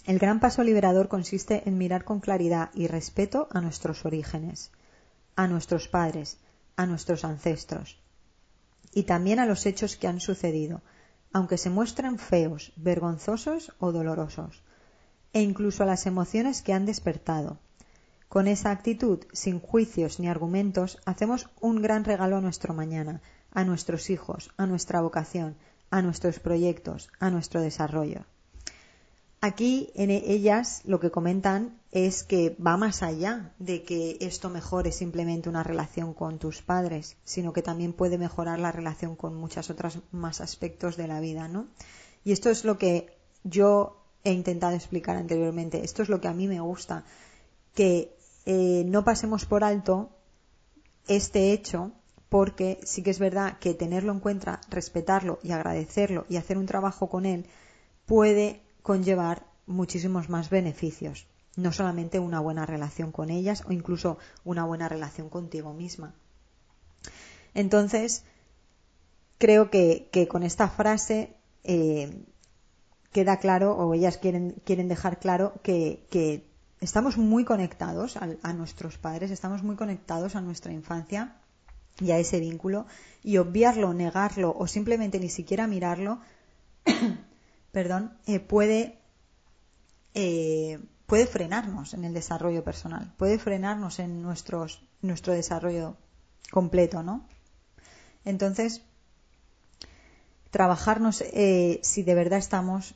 el 0.05 0.19
gran 0.19 0.39
paso 0.39 0.63
liberador 0.63 1.09
consiste 1.09 1.67
en 1.67 1.77
mirar 1.77 2.05
con 2.05 2.21
claridad 2.21 2.69
y 2.73 2.87
respeto 2.87 3.49
a 3.51 3.59
nuestros 3.59 4.05
orígenes, 4.05 4.71
a 5.37 5.47
nuestros 5.47 5.87
padres, 5.87 6.39
a 6.75 6.85
nuestros 6.85 7.23
ancestros 7.23 7.97
y 8.93 9.03
también 9.03 9.39
a 9.39 9.45
los 9.45 9.65
hechos 9.65 9.95
que 9.95 10.07
han 10.07 10.19
sucedido, 10.19 10.81
aunque 11.31 11.57
se 11.57 11.69
muestren 11.69 12.17
feos, 12.17 12.73
vergonzosos 12.75 13.71
o 13.79 13.91
dolorosos, 13.91 14.63
e 15.33 15.41
incluso 15.41 15.83
a 15.83 15.85
las 15.85 16.07
emociones 16.07 16.61
que 16.63 16.73
han 16.73 16.85
despertado. 16.85 17.59
Con 18.27 18.47
esa 18.47 18.71
actitud, 18.71 19.19
sin 19.31 19.59
juicios 19.59 20.19
ni 20.19 20.27
argumentos, 20.27 20.99
hacemos 21.05 21.49
un 21.61 21.81
gran 21.81 22.03
regalo 22.03 22.37
a 22.37 22.41
nuestro 22.41 22.73
mañana, 22.73 23.21
a 23.51 23.63
nuestros 23.63 24.09
hijos, 24.09 24.51
a 24.57 24.65
nuestra 24.65 25.01
vocación, 25.01 25.55
a 25.91 26.01
nuestros 26.01 26.39
proyectos, 26.39 27.09
a 27.19 27.29
nuestro 27.29 27.61
desarrollo. 27.61 28.25
Aquí 29.39 29.91
en 29.93 30.09
ellas 30.09 30.81
lo 30.85 30.99
que 30.99 31.11
comentan 31.11 31.79
es 31.91 32.23
que 32.23 32.55
va 32.55 32.75
más 32.75 33.03
allá 33.03 33.53
de 33.59 33.83
que 33.83 34.17
esto 34.19 34.49
mejore 34.49 34.91
simplemente 34.91 35.47
una 35.47 35.63
relación 35.63 36.15
con 36.15 36.39
tus 36.39 36.63
padres, 36.63 37.17
sino 37.23 37.53
que 37.53 37.61
también 37.61 37.93
puede 37.93 38.17
mejorar 38.17 38.59
la 38.59 38.71
relación 38.71 39.15
con 39.15 39.35
muchas 39.35 39.69
otras 39.69 39.99
más 40.11 40.41
aspectos 40.41 40.97
de 40.97 41.07
la 41.07 41.19
vida, 41.19 41.47
¿no? 41.47 41.67
Y 42.23 42.31
esto 42.31 42.49
es 42.49 42.65
lo 42.65 42.79
que 42.79 43.15
yo 43.43 44.03
he 44.23 44.31
intentado 44.31 44.75
explicar 44.75 45.15
anteriormente. 45.17 45.83
Esto 45.83 46.01
es 46.01 46.09
lo 46.09 46.19
que 46.19 46.27
a 46.27 46.33
mí 46.33 46.47
me 46.47 46.59
gusta, 46.59 47.05
que 47.75 48.17
eh, 48.45 48.83
no 48.87 49.03
pasemos 49.03 49.45
por 49.45 49.63
alto 49.63 50.09
este 51.07 51.53
hecho 51.53 51.91
porque 52.27 52.79
sí 52.83 53.03
que 53.03 53.11
es 53.11 53.19
verdad 53.19 53.59
que 53.59 53.73
tenerlo 53.73 54.11
en 54.11 54.19
cuenta, 54.19 54.61
respetarlo 54.69 55.39
y 55.43 55.51
agradecerlo 55.51 56.25
y 56.27 56.37
hacer 56.37 56.57
un 56.57 56.65
trabajo 56.65 57.07
con 57.07 57.25
él 57.25 57.45
puede 58.05 58.66
conllevar 58.87 59.45
muchísimos 59.65 60.29
más 60.29 60.49
beneficios, 60.49 61.27
no 61.57 61.73
solamente 61.73 62.19
una 62.19 62.39
buena 62.39 62.65
relación 62.65 63.11
con 63.11 63.29
ellas 63.29 63.65
o 63.67 63.73
incluso 63.73 64.17
una 64.45 64.63
buena 64.63 64.87
relación 64.87 65.27
contigo 65.27 65.73
misma. 65.73 66.15
Entonces, 67.53 68.23
creo 69.39 69.69
que, 69.69 70.27
con 70.31 70.41
esta 70.43 70.69
frase 70.69 71.35
eh, 71.65 72.23
queda 73.11 73.39
claro, 73.39 73.75
o 73.75 73.93
ellas 73.93 74.17
quieren, 74.17 74.55
quieren 74.63 74.87
dejar 74.87 75.19
claro, 75.19 75.55
que, 75.63 76.45
estamos 76.79 77.17
muy 77.17 77.43
conectados 77.43 78.15
a, 78.15 78.53
nuestros 78.53 78.97
padres, 78.97 79.31
estamos 79.31 79.63
muy 79.63 79.75
conectados 79.75 80.37
a 80.37 80.41
nuestra 80.41 80.71
infancia 80.71 81.35
y 81.99 82.11
a 82.11 82.19
ese 82.19 82.39
vínculo, 82.39 82.85
y 83.21 83.35
obviarlo, 83.35 83.93
negarlo 83.93 84.55
o 84.57 84.65
simplemente 84.65 85.19
ni 85.19 85.27
siquiera 85.27 85.67
mirarlo 85.67 86.21
perdón, 87.71 88.17
eh, 88.25 88.39
puede, 88.39 88.97
eh, 90.13 90.79
puede 91.05 91.27
frenarnos 91.27 91.93
en 91.93 92.05
el 92.05 92.13
desarrollo 92.13 92.63
personal, 92.63 93.13
puede 93.17 93.39
frenarnos 93.39 93.99
en 93.99 94.21
nuestros, 94.21 94.83
nuestro 95.01 95.33
desarrollo 95.33 95.97
completo, 96.51 97.03
¿no? 97.03 97.27
Entonces, 98.25 98.81
trabajarnos 100.51 101.21
eh, 101.21 101.79
si 101.83 102.03
de 102.03 102.15
verdad 102.15 102.39
estamos 102.39 102.95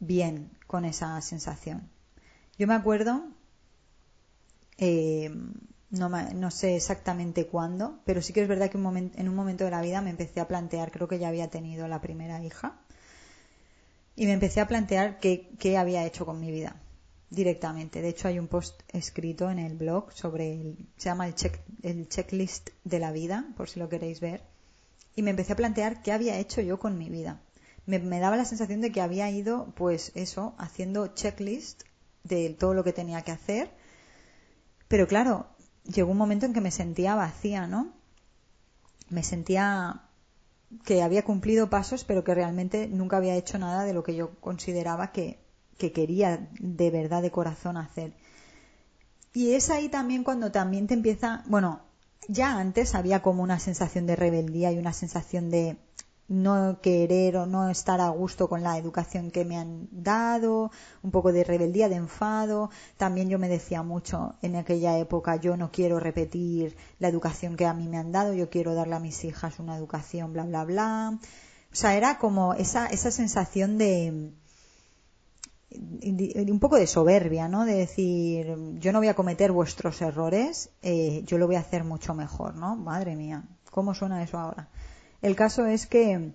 bien 0.00 0.50
con 0.66 0.84
esa 0.84 1.20
sensación. 1.20 1.88
Yo 2.58 2.66
me 2.66 2.74
acuerdo, 2.74 3.24
no, 5.90 6.08
no, 6.08 6.50
sé 6.50 6.76
exactamente 6.76 7.46
cuándo, 7.46 8.00
pero 8.04 8.22
sí 8.22 8.32
que 8.32 8.42
es 8.42 8.48
verdad 8.48 8.70
que 8.70 8.78
en 8.78 9.28
un 9.28 9.34
momento 9.34 9.64
de 9.64 9.70
la 9.70 9.80
vida 9.80 10.02
me 10.02 10.10
empecé 10.10 10.40
a 10.40 10.48
plantear, 10.48 10.90
creo 10.90 11.08
que 11.08 11.18
ya 11.18 11.28
había 11.28 11.48
tenido 11.48 11.88
la 11.88 12.00
primera 12.00 12.42
hija, 12.44 12.78
y 14.16 14.26
me 14.26 14.32
empecé 14.32 14.60
a 14.60 14.68
plantear 14.68 15.18
qué, 15.18 15.76
había 15.78 16.04
hecho 16.04 16.24
con 16.24 16.40
mi 16.40 16.50
vida 16.50 16.76
directamente. 17.30 18.00
De 18.00 18.08
hecho, 18.08 18.28
hay 18.28 18.38
un 18.38 18.46
post 18.46 18.80
escrito 18.88 19.50
en 19.50 19.58
el 19.58 19.76
blog 19.76 20.12
sobre 20.12 20.52
el, 20.52 20.88
se 20.96 21.08
llama 21.08 21.26
el, 21.26 21.34
check, 21.34 21.60
el 21.82 22.08
checklist 22.08 22.70
de 22.84 22.98
la 23.00 23.10
vida, 23.10 23.46
por 23.56 23.68
si 23.68 23.80
lo 23.80 23.88
queréis 23.88 24.20
ver. 24.20 24.44
Y 25.16 25.22
me 25.22 25.30
empecé 25.30 25.52
a 25.52 25.56
plantear 25.56 26.02
qué 26.02 26.12
había 26.12 26.38
hecho 26.38 26.60
yo 26.60 26.78
con 26.78 26.96
mi 26.96 27.08
vida. 27.08 27.40
Me, 27.86 27.98
me 27.98 28.20
daba 28.20 28.36
la 28.36 28.44
sensación 28.44 28.80
de 28.80 28.92
que 28.92 29.00
había 29.00 29.30
ido, 29.30 29.72
pues 29.74 30.12
eso, 30.14 30.54
haciendo 30.58 31.08
checklist 31.08 31.82
de 32.22 32.50
todo 32.50 32.72
lo 32.72 32.84
que 32.84 32.92
tenía 32.92 33.22
que 33.22 33.32
hacer. 33.32 33.70
Pero 34.86 35.08
claro, 35.08 35.48
llegó 35.84 36.12
un 36.12 36.18
momento 36.18 36.46
en 36.46 36.52
que 36.52 36.60
me 36.60 36.70
sentía 36.70 37.14
vacía, 37.16 37.66
¿no? 37.66 37.92
Me 39.10 39.22
sentía 39.22 40.02
que 40.84 41.02
había 41.02 41.24
cumplido 41.24 41.70
pasos, 41.70 42.04
pero 42.04 42.24
que 42.24 42.34
realmente 42.34 42.88
nunca 42.88 43.18
había 43.18 43.36
hecho 43.36 43.58
nada 43.58 43.84
de 43.84 43.92
lo 43.92 44.02
que 44.02 44.14
yo 44.16 44.34
consideraba 44.40 45.12
que, 45.12 45.38
que 45.78 45.92
quería 45.92 46.48
de 46.58 46.90
verdad 46.90 47.22
de 47.22 47.30
corazón 47.30 47.76
hacer. 47.76 48.14
Y 49.32 49.52
es 49.54 49.70
ahí 49.70 49.88
también 49.88 50.24
cuando 50.24 50.52
también 50.52 50.86
te 50.86 50.94
empieza, 50.94 51.42
bueno, 51.46 51.82
ya 52.28 52.58
antes 52.58 52.94
había 52.94 53.22
como 53.22 53.42
una 53.42 53.58
sensación 53.58 54.06
de 54.06 54.16
rebeldía 54.16 54.72
y 54.72 54.78
una 54.78 54.92
sensación 54.92 55.50
de 55.50 55.76
no 56.28 56.80
querer 56.80 57.36
o 57.36 57.46
no 57.46 57.68
estar 57.68 58.00
a 58.00 58.08
gusto 58.08 58.48
con 58.48 58.62
la 58.62 58.78
educación 58.78 59.30
que 59.30 59.44
me 59.44 59.58
han 59.58 59.88
dado, 59.90 60.70
un 61.02 61.10
poco 61.10 61.32
de 61.32 61.44
rebeldía, 61.44 61.88
de 61.88 61.96
enfado. 61.96 62.70
También 62.96 63.28
yo 63.28 63.38
me 63.38 63.48
decía 63.48 63.82
mucho 63.82 64.34
en 64.42 64.56
aquella 64.56 64.98
época, 64.98 65.36
yo 65.36 65.56
no 65.56 65.70
quiero 65.70 66.00
repetir 66.00 66.76
la 66.98 67.08
educación 67.08 67.56
que 67.56 67.66
a 67.66 67.74
mí 67.74 67.88
me 67.88 67.98
han 67.98 68.12
dado, 68.12 68.32
yo 68.32 68.48
quiero 68.48 68.74
darle 68.74 68.94
a 68.96 69.00
mis 69.00 69.24
hijas 69.24 69.58
una 69.58 69.76
educación, 69.76 70.32
bla, 70.32 70.44
bla, 70.44 70.64
bla. 70.64 71.18
O 71.72 71.76
sea, 71.76 71.96
era 71.96 72.18
como 72.18 72.54
esa, 72.54 72.86
esa 72.86 73.10
sensación 73.10 73.78
de, 73.78 74.32
un 75.72 76.60
poco 76.60 76.76
de 76.76 76.86
soberbia, 76.86 77.48
¿no? 77.48 77.64
De 77.64 77.74
decir, 77.74 78.54
yo 78.78 78.92
no 78.92 78.98
voy 78.98 79.08
a 79.08 79.14
cometer 79.14 79.52
vuestros 79.52 80.00
errores, 80.00 80.70
eh, 80.82 81.22
yo 81.26 81.36
lo 81.36 81.46
voy 81.46 81.56
a 81.56 81.60
hacer 81.60 81.84
mucho 81.84 82.14
mejor, 82.14 82.54
¿no? 82.54 82.76
Madre 82.76 83.16
mía, 83.16 83.44
¿cómo 83.70 83.92
suena 83.94 84.22
eso 84.22 84.38
ahora? 84.38 84.68
El 85.24 85.36
caso 85.36 85.64
es 85.64 85.86
que, 85.86 86.32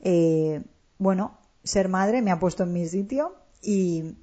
eh, 0.00 0.62
bueno, 0.98 1.38
ser 1.64 1.88
madre 1.88 2.20
me 2.20 2.30
ha 2.30 2.38
puesto 2.38 2.64
en 2.64 2.74
mi 2.74 2.86
sitio 2.86 3.34
y 3.62 4.14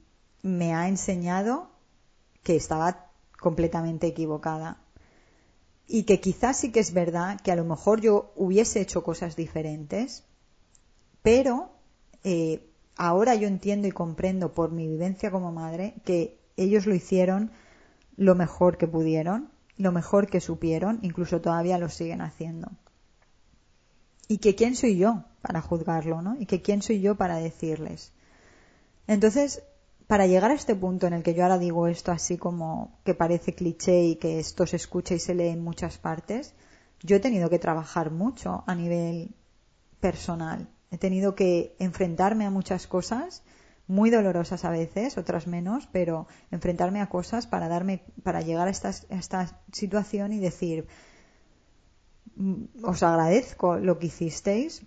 me 0.44 0.76
ha 0.76 0.88
enseñado 0.88 1.72
que 2.44 2.56
estaba 2.56 3.10
completamente 3.40 4.06
equivocada. 4.06 4.78
Y 5.88 6.04
que 6.04 6.20
quizás 6.20 6.58
sí 6.58 6.72
que 6.72 6.80
es 6.80 6.94
verdad 6.94 7.42
que 7.42 7.52
a 7.52 7.56
lo 7.56 7.66
mejor 7.66 8.00
yo 8.00 8.34
hubiese 8.36 8.82
hecho 8.82 9.02
cosas 9.02 9.36
diferentes, 9.36 10.26
pero 11.24 11.72
eh, 12.24 12.70
ahora 12.98 13.34
yo 13.34 13.48
entiendo 13.48 13.88
y 13.88 13.92
comprendo 13.92 14.54
por 14.54 14.72
mi 14.72 14.88
vivencia 14.88 15.32
como 15.32 15.52
madre 15.52 15.96
que 16.06 16.40
ellos 16.56 16.86
lo 16.86 16.94
hicieron 16.94 17.50
lo 18.16 18.36
mejor 18.36 18.78
que 18.78 18.86
pudieron, 18.86 19.50
lo 19.76 19.92
mejor 19.92 20.28
que 20.28 20.40
supieron, 20.40 21.00
incluso 21.02 21.42
todavía 21.42 21.80
lo 21.80 21.90
siguen 21.90 22.22
haciendo 22.22 22.70
y 24.28 24.40
que 24.40 24.56
quién 24.56 24.76
soy 24.76 24.98
yo 24.98 25.24
para 25.42 25.62
juzgarlo, 25.62 26.22
¿no? 26.22 26.36
Y 26.40 26.46
que 26.46 26.62
quién 26.62 26.82
soy 26.82 27.02
yo 27.02 27.16
para 27.16 27.38
decirles. 27.38 28.12
Entonces, 29.08 29.64
para 30.08 30.28
llegar 30.28 30.52
a 30.52 30.56
este 30.56 30.76
punto 30.76 31.08
en 31.08 31.14
el 31.14 31.24
que 31.24 31.34
yo 31.34 31.44
ahora 31.44 31.58
digo 31.58 31.88
esto 31.88 32.12
así 32.12 32.38
como 32.38 33.00
que 33.04 33.14
parece 33.14 33.54
cliché 33.54 34.04
y 34.04 34.16
que 34.16 34.40
esto 34.40 34.66
se 34.66 34.78
escucha 34.78 35.14
y 35.14 35.20
se 35.20 35.36
lee 35.36 35.50
en 35.50 35.64
muchas 35.64 35.98
partes, 35.98 36.54
yo 37.02 37.18
he 37.18 37.20
tenido 37.20 37.50
que 37.50 37.60
trabajar 37.60 38.12
mucho 38.12 38.64
a 38.68 38.76
nivel 38.76 39.36
personal. 40.00 40.68
He 40.92 40.98
tenido 40.98 41.36
que 41.36 41.76
enfrentarme 41.80 42.46
a 42.46 42.50
muchas 42.50 42.88
cosas, 42.88 43.44
muy 43.88 44.10
dolorosas 44.10 44.66
a 44.66 44.70
veces, 44.70 45.18
otras 45.18 45.48
menos, 45.48 45.88
pero 45.92 46.28
enfrentarme 46.52 47.02
a 47.02 47.10
cosas 47.10 47.48
para 47.48 47.68
darme, 47.68 48.04
para 48.24 48.42
llegar 48.42 48.68
a 48.68 48.72
esta, 48.72 48.90
a 48.90 49.16
esta 49.16 49.62
situación 49.72 50.34
y 50.34 50.40
decir, 50.40 50.88
os 52.84 53.04
agradezco 53.04 53.78
lo 53.78 53.98
que 54.00 54.08
hicisteis, 54.08 54.84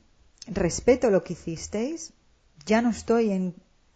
respeto 0.46 1.10
lo 1.10 1.22
que 1.24 1.34
hicisteis, 1.34 2.12
ya 2.66 2.82
no 2.82 2.90
estoy 2.90 3.30
en 3.30 3.54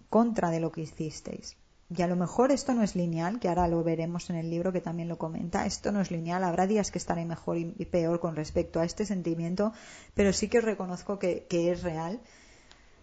contra 0.08 0.50
de 0.50 0.60
lo 0.60 0.70
que 0.70 0.82
hicisteis. 0.82 1.56
Y 1.90 2.02
a 2.02 2.06
lo 2.06 2.16
mejor 2.16 2.50
esto 2.50 2.72
no 2.72 2.82
es 2.82 2.96
lineal, 2.96 3.38
que 3.38 3.48
ahora 3.48 3.68
lo 3.68 3.84
veremos 3.84 4.30
en 4.30 4.36
el 4.36 4.48
libro 4.48 4.72
que 4.72 4.80
también 4.80 5.08
lo 5.08 5.18
comenta, 5.18 5.66
esto 5.66 5.92
no 5.92 6.00
es 6.00 6.10
lineal, 6.10 6.42
habrá 6.42 6.66
días 6.66 6.90
que 6.90 6.98
estaré 6.98 7.24
mejor 7.24 7.58
y 7.58 7.84
peor 7.84 8.20
con 8.20 8.36
respecto 8.36 8.80
a 8.80 8.84
este 8.84 9.04
sentimiento, 9.04 9.72
pero 10.14 10.32
sí 10.32 10.48
que 10.48 10.60
reconozco 10.60 11.18
que, 11.18 11.46
es 11.50 11.82
real 11.82 12.20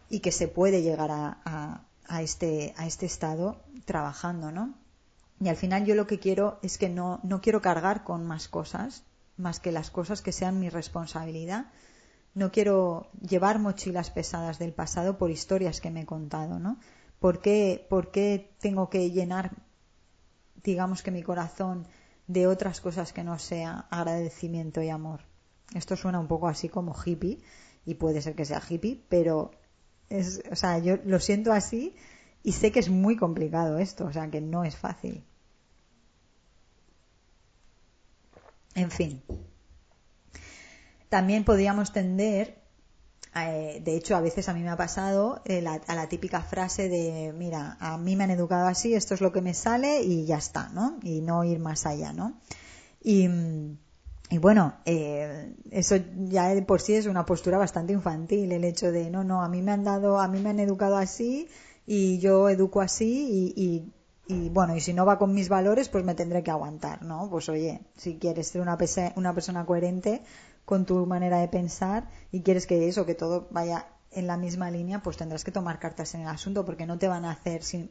y 0.10 0.20
que 0.20 0.32
se 0.32 0.48
puede 0.48 0.82
llegar 0.82 1.12
a, 1.12 1.86
a, 2.08 2.22
este, 2.22 2.74
a 2.76 2.88
este 2.88 3.06
estado 3.06 3.62
trabajando, 3.86 4.52
¿no? 4.52 4.74
Y 5.40 5.50
al 5.50 5.56
final 5.56 5.86
yo 5.86 5.96
lo 5.96 6.08
que 6.08 6.20
quiero 6.20 6.60
es 6.62 6.78
que 6.78 6.90
no, 6.90 7.20
no 7.24 7.40
quiero 7.42 7.62
cargar 7.62 8.04
con 8.04 8.26
más 8.26 8.48
cosas, 8.48 9.04
más 9.42 9.60
que 9.60 9.72
las 9.72 9.92
cosas 9.92 10.22
que 10.22 10.32
sean 10.32 10.60
mi 10.60 10.70
responsabilidad. 10.70 11.66
No 12.34 12.52
quiero 12.52 13.10
llevar 13.20 13.60
mochilas 13.60 14.10
pesadas 14.10 14.60
del 14.60 14.74
pasado 14.74 15.18
por 15.18 15.32
historias 15.32 15.82
que 15.82 15.92
me 15.92 16.02
he 16.02 16.06
contado, 16.06 16.60
¿no? 16.60 16.80
¿Por 17.20 17.42
qué, 17.42 17.86
por 17.90 18.12
qué 18.12 18.56
tengo 18.60 18.90
que 18.90 19.12
llenar, 19.12 19.52
digamos 20.64 21.04
que 21.04 21.12
mi 21.12 21.24
corazón 21.24 21.88
de 22.28 22.48
otras 22.48 22.80
cosas 22.80 23.12
que 23.12 23.24
no 23.24 23.38
sea 23.38 23.88
agradecimiento 23.90 24.82
y 24.82 24.90
amor? 24.90 25.22
Esto 25.76 25.96
suena 25.96 26.20
un 26.20 26.28
poco 26.28 26.48
así 26.48 26.70
como 26.70 26.96
hippie, 26.96 27.42
y 27.86 27.96
puede 27.96 28.22
ser 28.22 28.36
que 28.36 28.46
sea 28.46 28.62
hippie, 28.68 29.04
pero 29.10 29.52
Es, 30.10 30.42
o 30.52 30.56
sea, 30.56 30.78
yo 30.80 30.98
lo 31.06 31.20
siento 31.20 31.54
así 31.54 31.96
y 32.44 32.52
sé 32.52 32.72
que 32.72 32.80
es 32.82 32.90
muy 32.90 33.16
complicado 33.16 33.78
esto, 33.78 34.06
o 34.06 34.12
sea, 34.12 34.30
que 34.30 34.42
no 34.42 34.66
es 34.66 34.76
fácil. 34.76 35.24
En 38.76 38.92
fin. 38.92 39.22
También 41.10 41.44
podríamos 41.44 41.92
tender, 41.92 42.58
eh, 43.36 43.82
de 43.84 43.96
hecho 43.96 44.16
a 44.16 44.22
veces 44.22 44.48
a 44.48 44.54
mí 44.54 44.62
me 44.62 44.70
ha 44.70 44.78
pasado, 44.78 45.42
eh, 45.46 45.62
a 45.66 45.96
la 45.96 46.08
típica 46.08 46.42
frase 46.42 46.88
de, 46.88 47.34
mira, 47.34 47.76
a 47.82 47.98
mí 47.98 48.16
me 48.16 48.24
han 48.24 48.32
educado 48.32 48.68
así, 48.68 48.94
esto 48.94 49.14
es 49.14 49.20
lo 49.20 49.34
que 49.34 49.42
me 49.42 49.54
sale 49.54 50.04
y 50.04 50.26
ya 50.26 50.38
está, 50.38 50.70
¿no? 50.70 51.00
Y 51.04 51.20
no 51.20 51.44
ir 51.44 51.60
más 51.60 51.86
allá, 51.86 52.14
¿no? 52.14 52.40
Y, 53.04 53.28
bueno, 54.40 54.76
eh, 54.86 55.54
eso 55.72 55.98
ya 56.30 56.48
de 56.56 56.62
por 56.62 56.80
sí 56.80 56.94
es 56.94 57.08
una 57.08 57.26
postura 57.26 57.58
bastante 57.58 57.92
infantil, 57.92 58.52
el 58.54 58.64
hecho 58.64 58.92
de, 58.94 59.10
no, 59.10 59.26
no, 59.26 59.44
a 59.44 59.50
mí 59.50 59.62
me 59.62 59.74
han 59.74 59.84
dado, 59.84 60.18
a 60.18 60.30
mí 60.30 60.40
me 60.40 60.52
han 60.52 60.60
educado 60.62 60.96
así 60.96 61.50
y 61.86 62.20
yo 62.20 62.48
educo 62.48 62.80
así 62.80 63.54
y 63.56 63.62
y 63.62 63.92
bueno, 64.50 64.76
y 64.76 64.82
si 64.82 64.94
no 64.94 65.06
va 65.06 65.18
con 65.18 65.34
mis 65.34 65.50
valores, 65.50 65.90
pues 65.90 66.04
me 66.04 66.16
tendré 66.16 66.44
que 66.44 66.52
aguantar, 66.52 67.04
¿no? 67.04 67.30
Pues 67.30 67.50
oye, 67.50 67.82
si 67.98 68.18
quieres 68.18 68.48
ser 68.48 68.62
una, 68.62 68.78
una 69.16 69.34
persona 69.34 69.66
coherente 69.66 70.22
con 70.66 70.86
tu 70.86 71.06
manera 71.06 71.40
de 71.40 71.48
pensar 71.48 72.10
y 72.32 72.42
quieres 72.42 72.68
que 72.68 72.88
eso, 72.88 73.06
que 73.06 73.16
todo 73.16 73.48
vaya 73.52 73.88
en 74.12 74.28
la 74.28 74.38
misma 74.38 74.70
línea, 74.70 75.02
pues 75.02 75.18
tendrás 75.18 75.44
que 75.44 75.52
tomar 75.52 75.80
cartas 75.80 76.14
en 76.16 76.22
el 76.22 76.28
asunto 76.28 76.66
porque 76.66 76.86
no 76.86 76.98
te 76.98 77.08
van 77.08 77.26
a 77.26 77.32
hacer, 77.32 77.64
si, 77.64 77.90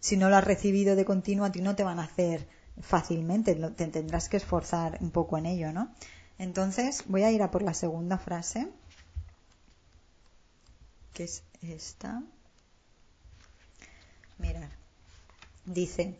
si 0.00 0.16
no 0.16 0.28
lo 0.28 0.36
has 0.36 0.44
recibido 0.44 0.96
de 0.96 1.04
continuo, 1.04 1.46
a 1.46 1.52
ti 1.52 1.60
no 1.60 1.76
te 1.76 1.84
van 1.84 1.98
a 1.98 2.04
hacer 2.04 2.46
fácilmente, 2.80 3.54
te 3.54 3.86
tendrás 3.88 4.28
que 4.28 4.36
esforzar 4.36 4.98
un 5.00 5.10
poco 5.10 5.38
en 5.38 5.46
ello, 5.46 5.72
¿no? 5.72 5.92
Entonces, 6.38 7.04
voy 7.06 7.22
a 7.22 7.30
ir 7.30 7.42
a 7.42 7.50
por 7.50 7.62
la 7.62 7.74
segunda 7.74 8.18
frase, 8.18 8.68
que 11.12 11.24
es 11.24 11.44
esta. 11.62 12.22
Mirar. 14.38 14.83
Dice, 15.66 16.16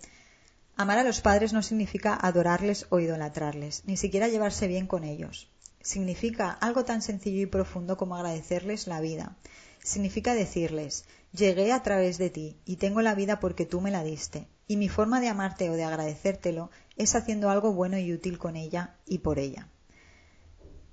amar 0.76 0.98
a 0.98 1.04
los 1.04 1.20
padres 1.20 1.52
no 1.52 1.62
significa 1.62 2.14
adorarles 2.14 2.86
o 2.88 2.98
idolatrarles, 2.98 3.82
ni 3.84 3.96
siquiera 3.96 4.28
llevarse 4.28 4.66
bien 4.68 4.86
con 4.86 5.04
ellos. 5.04 5.48
Significa 5.82 6.50
algo 6.50 6.84
tan 6.84 7.02
sencillo 7.02 7.42
y 7.42 7.46
profundo 7.46 7.96
como 7.96 8.16
agradecerles 8.16 8.86
la 8.86 9.00
vida. 9.00 9.36
Significa 9.82 10.34
decirles, 10.34 11.04
llegué 11.32 11.72
a 11.72 11.82
través 11.82 12.16
de 12.16 12.30
ti 12.30 12.56
y 12.64 12.76
tengo 12.76 13.02
la 13.02 13.14
vida 13.14 13.38
porque 13.38 13.66
tú 13.66 13.82
me 13.82 13.90
la 13.90 14.02
diste. 14.02 14.46
Y 14.66 14.78
mi 14.78 14.88
forma 14.88 15.20
de 15.20 15.28
amarte 15.28 15.68
o 15.68 15.74
de 15.74 15.84
agradecértelo 15.84 16.70
es 16.96 17.14
haciendo 17.14 17.50
algo 17.50 17.74
bueno 17.74 17.98
y 17.98 18.12
útil 18.14 18.38
con 18.38 18.56
ella 18.56 18.96
y 19.06 19.18
por 19.18 19.38
ella. 19.38 19.68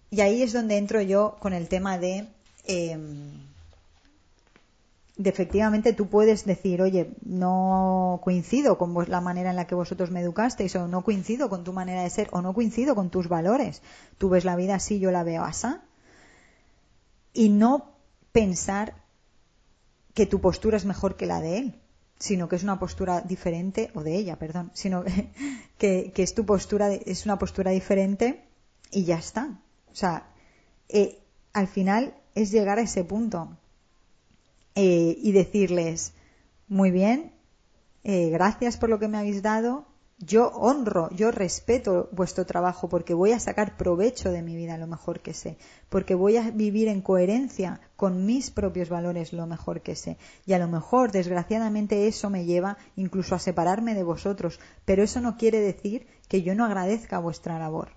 Y 0.09 0.19
ahí 0.19 0.41
es 0.43 0.51
donde 0.51 0.75
entro 0.75 1.01
yo 1.01 1.37
con 1.39 1.53
el 1.53 1.69
tema 1.69 1.97
de 1.97 2.27
em, 5.21 5.29
efectivamente 5.29 5.93
tú 5.93 6.07
puedes 6.07 6.45
decir, 6.45 6.81
oye, 6.81 7.13
no 7.23 8.19
coincido 8.23 8.77
con 8.77 8.93
la 9.07 9.21
manera 9.21 9.49
en 9.49 9.55
la 9.55 9.67
que 9.67 9.75
vosotros 9.75 10.11
me 10.11 10.21
educasteis, 10.21 10.75
o 10.75 10.87
no 10.87 11.03
coincido 11.03 11.49
con 11.49 11.63
tu 11.63 11.73
manera 11.73 12.03
de 12.03 12.09
ser, 12.09 12.29
o 12.31 12.41
no 12.41 12.53
coincido 12.53 12.95
con 12.95 13.09
tus 13.09 13.27
valores. 13.27 13.81
Tú 14.17 14.29
ves 14.29 14.45
la 14.45 14.55
vida 14.55 14.75
así, 14.75 14.99
yo 14.99 15.11
la 15.11 15.23
veo 15.23 15.43
así. 15.43 15.67
Y 17.33 17.49
no 17.49 17.91
pensar 18.31 18.93
que 20.13 20.25
tu 20.25 20.41
postura 20.41 20.77
es 20.77 20.85
mejor 20.85 21.15
que 21.15 21.25
la 21.25 21.39
de 21.39 21.57
él, 21.57 21.81
sino 22.19 22.47
que 22.47 22.55
es 22.55 22.63
una 22.63 22.79
postura 22.79 23.21
diferente, 23.21 23.91
o 23.95 24.03
de 24.03 24.15
ella, 24.15 24.37
perdón, 24.37 24.71
sino 24.75 25.03
que, 25.77 26.13
es 26.15 26.33
tu 26.33 26.45
postura, 26.45 26.93
es 26.93 27.25
una 27.25 27.39
postura 27.39 27.71
diferente 27.71 28.45
y 28.91 29.05
ya 29.05 29.17
está. 29.17 29.59
O 29.91 29.95
sea, 29.95 30.27
eh, 30.89 31.19
al 31.53 31.67
final 31.67 32.15
es 32.35 32.51
llegar 32.51 32.79
a 32.79 32.83
ese 32.83 33.03
punto 33.03 33.57
eh, 34.75 35.17
y 35.21 35.31
decirles, 35.31 36.13
muy 36.67 36.91
bien, 36.91 37.33
eh, 38.03 38.29
gracias 38.29 38.77
por 38.77 38.89
lo 38.89 38.99
que 38.99 39.07
me 39.07 39.17
habéis 39.17 39.41
dado, 39.41 39.85
yo 40.23 40.49
honro, 40.49 41.09
yo 41.15 41.31
respeto 41.31 42.07
vuestro 42.11 42.45
trabajo 42.45 42.87
porque 42.87 43.15
voy 43.15 43.31
a 43.31 43.39
sacar 43.39 43.75
provecho 43.75 44.31
de 44.31 44.43
mi 44.43 44.55
vida 44.55 44.77
lo 44.77 44.85
mejor 44.85 45.19
que 45.19 45.33
sé, 45.33 45.57
porque 45.89 46.13
voy 46.13 46.37
a 46.37 46.51
vivir 46.51 46.87
en 46.87 47.01
coherencia 47.01 47.81
con 47.95 48.25
mis 48.25 48.51
propios 48.51 48.89
valores 48.89 49.33
lo 49.33 49.47
mejor 49.47 49.81
que 49.81 49.95
sé. 49.95 50.17
Y 50.45 50.53
a 50.53 50.59
lo 50.59 50.67
mejor, 50.67 51.11
desgraciadamente, 51.11 52.07
eso 52.07 52.29
me 52.29 52.45
lleva 52.45 52.77
incluso 52.95 53.33
a 53.33 53.39
separarme 53.39 53.95
de 53.95 54.03
vosotros, 54.03 54.59
pero 54.85 55.01
eso 55.01 55.21
no 55.21 55.37
quiere 55.37 55.59
decir 55.59 56.05
que 56.27 56.43
yo 56.43 56.53
no 56.53 56.65
agradezca 56.65 57.17
vuestra 57.17 57.57
labor. 57.57 57.89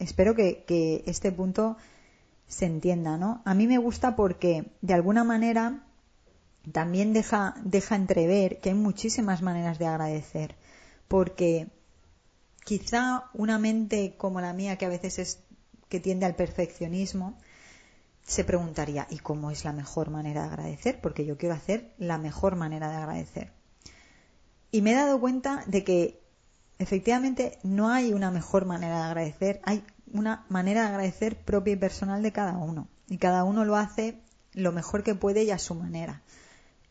Espero 0.00 0.34
que, 0.34 0.64
que 0.64 1.04
este 1.06 1.30
punto 1.30 1.76
se 2.46 2.66
entienda, 2.66 3.16
¿no? 3.16 3.42
A 3.44 3.54
mí 3.54 3.66
me 3.66 3.78
gusta 3.78 4.16
porque 4.16 4.72
de 4.80 4.94
alguna 4.94 5.24
manera 5.24 5.84
también 6.72 7.12
deja, 7.12 7.54
deja 7.64 7.96
entrever 7.96 8.60
que 8.60 8.70
hay 8.70 8.74
muchísimas 8.74 9.42
maneras 9.42 9.78
de 9.78 9.86
agradecer, 9.86 10.56
porque 11.08 11.68
quizá 12.64 13.24
una 13.34 13.58
mente 13.58 14.14
como 14.16 14.40
la 14.40 14.52
mía, 14.52 14.76
que 14.76 14.86
a 14.86 14.90
veces 14.90 15.18
es 15.18 15.38
que 15.88 16.00
tiende 16.00 16.26
al 16.26 16.34
perfeccionismo, 16.34 17.38
se 18.22 18.44
preguntaría, 18.44 19.06
¿y 19.10 19.18
cómo 19.18 19.50
es 19.50 19.64
la 19.64 19.72
mejor 19.72 20.10
manera 20.10 20.42
de 20.42 20.48
agradecer? 20.48 21.00
Porque 21.00 21.26
yo 21.26 21.36
quiero 21.36 21.54
hacer 21.54 21.92
la 21.98 22.16
mejor 22.16 22.56
manera 22.56 22.88
de 22.88 22.96
agradecer. 22.96 23.52
Y 24.70 24.80
me 24.80 24.92
he 24.92 24.94
dado 24.94 25.20
cuenta 25.20 25.62
de 25.66 25.84
que 25.84 26.20
efectivamente 26.78 27.58
no 27.62 27.90
hay 27.90 28.12
una 28.14 28.30
mejor 28.30 28.64
manera 28.64 28.96
de 28.96 29.04
agradecer, 29.04 29.60
hay 29.64 29.84
una 30.14 30.46
manera 30.48 30.82
de 30.82 30.88
agradecer 30.88 31.36
propia 31.36 31.74
y 31.74 31.76
personal 31.76 32.22
de 32.22 32.32
cada 32.32 32.56
uno. 32.56 32.88
Y 33.08 33.18
cada 33.18 33.44
uno 33.44 33.64
lo 33.64 33.76
hace 33.76 34.20
lo 34.52 34.72
mejor 34.72 35.02
que 35.02 35.14
puede 35.14 35.42
y 35.42 35.50
a 35.50 35.58
su 35.58 35.74
manera. 35.74 36.22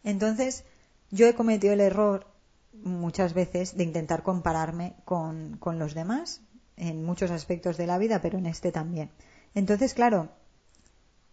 Entonces, 0.03 0.65
yo 1.09 1.25
he 1.25 1.33
cometido 1.33 1.73
el 1.73 1.79
error 1.79 2.27
muchas 2.73 3.33
veces 3.33 3.77
de 3.77 3.85
intentar 3.85 4.23
compararme 4.23 4.95
con, 5.05 5.57
con 5.57 5.79
los 5.79 5.93
demás 5.93 6.41
en 6.75 7.03
muchos 7.05 7.31
aspectos 7.31 7.77
de 7.77 7.87
la 7.87 7.97
vida, 7.97 8.21
pero 8.21 8.37
en 8.37 8.45
este 8.45 8.71
también. 8.71 9.09
Entonces, 9.55 9.93
claro, 9.93 10.29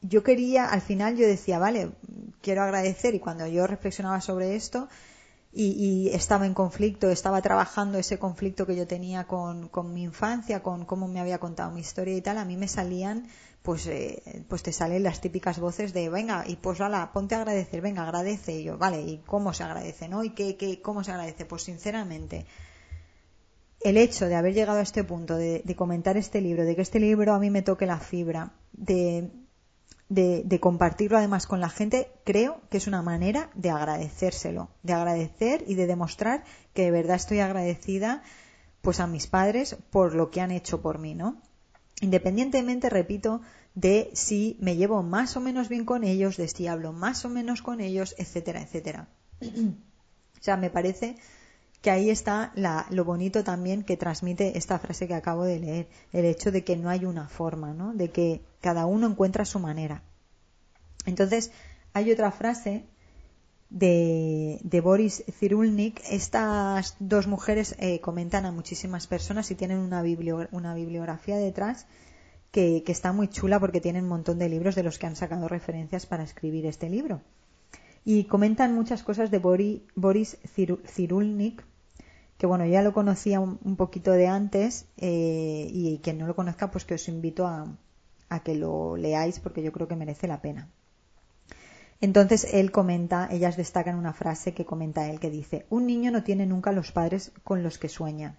yo 0.01 0.23
quería, 0.23 0.67
al 0.67 0.83
final 0.83 1.17
yo 1.17 1.27
decía, 1.27 1.59
vale, 1.59 1.91
quiero 2.41 2.63
agradecer 2.63 3.15
y 3.15 3.21
cuando 3.21 3.47
yo 3.47 3.67
reflexionaba 3.67 4.21
sobre 4.21 4.55
esto, 4.55 4.89
y, 5.53 6.11
estaba 6.13 6.47
en 6.47 6.55
conflicto, 6.55 7.11
estaba 7.11 7.43
trabajando 7.43 7.99
ese 7.99 8.19
conflicto 8.19 8.67
que 8.67 8.77
yo 8.77 8.87
tenía 8.87 9.25
con, 9.25 9.69
con, 9.69 9.93
mi 9.93 10.05
infancia, 10.05 10.63
con 10.63 10.85
cómo 10.85 11.09
me 11.09 11.21
había 11.21 11.39
contado 11.39 11.73
mi 11.73 11.81
historia 11.81 12.17
y 12.17 12.23
tal, 12.23 12.39
a 12.39 12.45
mí 12.45 12.57
me 12.57 12.69
salían, 12.69 13.27
pues, 13.63 13.87
eh, 13.89 14.45
pues 14.49 14.63
te 14.63 14.73
salen 14.73 15.03
las 15.03 15.21
típicas 15.21 15.59
voces 15.59 15.93
de, 15.93 16.09
venga, 16.09 16.45
y 16.47 16.57
pues 16.57 16.81
hala, 16.81 17.11
ponte 17.13 17.35
a 17.35 17.39
agradecer, 17.39 17.81
venga, 17.81 18.05
agradece. 18.05 18.61
Y 18.61 18.65
yo, 18.65 18.79
vale, 18.79 19.03
¿y 19.03 19.19
cómo 19.27 19.53
se 19.53 19.65
agradece, 19.65 20.09
no? 20.09 20.23
¿Y 20.23 20.31
qué, 20.31 20.57
qué, 20.57 20.81
cómo 20.81 21.03
se 21.03 21.11
agradece? 21.11 21.45
Pues 21.45 21.63
sinceramente, 21.65 22.47
el 23.81 23.97
hecho 23.97 24.27
de 24.27 24.37
haber 24.37 24.55
llegado 24.55 24.79
a 24.79 24.83
este 24.83 25.03
punto, 25.03 25.37
de, 25.37 25.63
de 25.65 25.77
comentar 25.77 26.17
este 26.17 26.41
libro, 26.41 26.65
de 26.65 26.77
que 26.77 26.83
este 26.83 27.01
libro 27.01 27.35
a 27.35 27.41
mí 27.41 27.51
me 27.51 27.63
toque 27.63 27.87
la 27.87 27.99
fibra, 27.99 28.53
de, 30.11 30.43
de, 30.45 30.61
compartirlo 30.61 31.17
además 31.17 31.47
con 31.47 31.61
la 31.61 31.71
gente, 31.71 32.11
creo 32.25 32.61
que 32.69 32.77
es 32.77 32.87
una 32.87 33.01
manera 33.01 33.49
de 33.55 33.71
agradecérselo, 33.71 34.69
de 34.83 34.93
agradecer 34.93 35.65
y 35.67 35.77
de 35.77 35.87
demostrar 35.87 36.45
que 36.75 36.83
de 36.83 36.91
verdad 36.91 37.17
estoy 37.17 37.41
agradecida 37.41 38.23
pues 38.83 39.01
a 39.01 39.07
mis 39.07 39.27
padres 39.27 39.77
por 39.91 40.15
lo 40.15 40.31
que 40.31 40.41
han 40.41 40.51
hecho 40.51 40.83
por 40.83 40.99
mí, 40.99 41.15
¿no? 41.15 41.41
Independientemente, 42.01 42.91
repito, 42.91 43.41
de 43.75 44.11
si 44.15 44.57
me 44.61 44.77
llevo 44.77 45.03
más 45.03 45.37
o 45.37 45.41
menos 45.41 45.69
bien 45.69 45.85
con 45.85 46.03
ellos, 46.03 46.37
de 46.37 46.49
si 46.49 46.67
hablo 46.67 46.93
más 46.93 47.25
o 47.25 47.29
menos 47.29 47.63
con 47.63 47.81
ellos, 47.81 48.15
etcétera, 48.19 48.63
etcétera. 48.63 49.09
o 49.43 50.43
sea, 50.43 50.57
me 50.57 50.71
parece 50.71 51.17
que 51.83 51.91
ahí 51.91 52.11
está 52.11 52.53
lo 52.91 53.05
bonito 53.05 53.45
también 53.45 53.85
que 53.85 53.97
transmite 53.97 54.59
esta 54.59 54.79
frase 54.79 55.09
que 55.09 55.15
acabo 55.15 55.45
de 55.45 55.59
leer, 55.59 55.89
el 56.13 56.25
hecho 56.25 56.51
de 56.51 56.65
que 56.65 56.77
no 56.77 56.91
hay 56.91 57.05
una 57.05 57.29
forma, 57.29 57.73
¿no? 57.73 57.95
De 57.95 58.11
que 58.11 58.43
cada 58.61 58.87
uno 58.87 59.07
encuentra 59.07 59.45
su 59.45 59.59
manera. 59.59 60.03
Entonces, 61.07 61.51
hay 61.93 62.13
otra 62.13 62.31
frase 62.31 62.85
de, 63.71 64.81
Boris 64.83 65.25
Cyrulnik. 65.39 66.01
Estas 66.11 66.97
dos 66.99 67.27
mujeres 67.27 67.75
eh, 67.79 68.01
comentan 68.01 68.45
a 68.47 68.53
muchísimas 68.53 69.07
personas 69.07 69.51
y 69.51 69.55
tienen 69.55 69.79
una, 69.79 70.03
bibliografía 70.03 71.37
detrás 71.37 71.87
que, 72.51 72.83
está 72.87 73.13
muy 73.13 73.29
chula 73.29 73.61
porque 73.61 73.81
tienen 73.81 74.05
un 74.05 74.11
montón 74.11 74.39
de 74.39 74.49
libros 74.49 74.75
de 74.75 74.83
los 74.83 74.99
que 74.99 75.07
han 75.07 75.17
sacado 75.17 75.49
referencias 75.49 76.07
para 76.07 76.25
escribir 76.25 76.67
este 76.67 76.91
libro. 76.91 77.23
Y 78.05 78.25
comentan 78.25 78.75
muchas 78.75 79.03
cosas 79.03 79.31
de 79.31 79.39
Boris 79.39 80.39
Cyrulnik, 80.87 81.63
que 82.39 82.47
bueno, 82.47 82.65
ya 82.65 82.81
lo 82.83 82.95
conocía 82.95 83.39
un, 83.41 83.77
poquito 83.77 84.13
de 84.13 84.27
antes 84.27 84.87
eh, 84.97 85.69
y 85.71 85.99
quien 86.03 86.17
no 86.19 86.27
lo 86.27 86.35
conozca, 86.35 86.71
pues 86.71 86.87
que 86.87 86.95
os 86.95 87.09
invito 87.09 87.47
a, 87.47 87.67
a 88.31 88.43
que 88.43 88.55
lo 88.55 88.97
leáis 88.97 89.41
porque 89.41 89.63
yo 89.63 89.73
creo 89.73 89.87
que 89.89 89.97
merece 89.97 90.27
la 90.27 90.41
pena. 90.41 90.71
Entonces 92.01 92.47
él 92.55 92.71
comenta, 92.71 93.29
ellas 93.31 93.59
destacan 93.59 93.97
una 93.97 94.15
frase 94.15 94.55
que 94.55 94.65
comenta 94.65 95.11
él 95.11 95.21
que 95.21 95.31
dice, 95.31 95.67
un 95.69 95.87
niño 95.87 96.11
no 96.11 96.23
tiene 96.23 96.47
nunca 96.47 96.73
los 96.73 96.93
padres 96.93 97.33
con 97.45 97.63
los 97.63 97.77
que 97.77 97.91
sueña. 97.91 98.39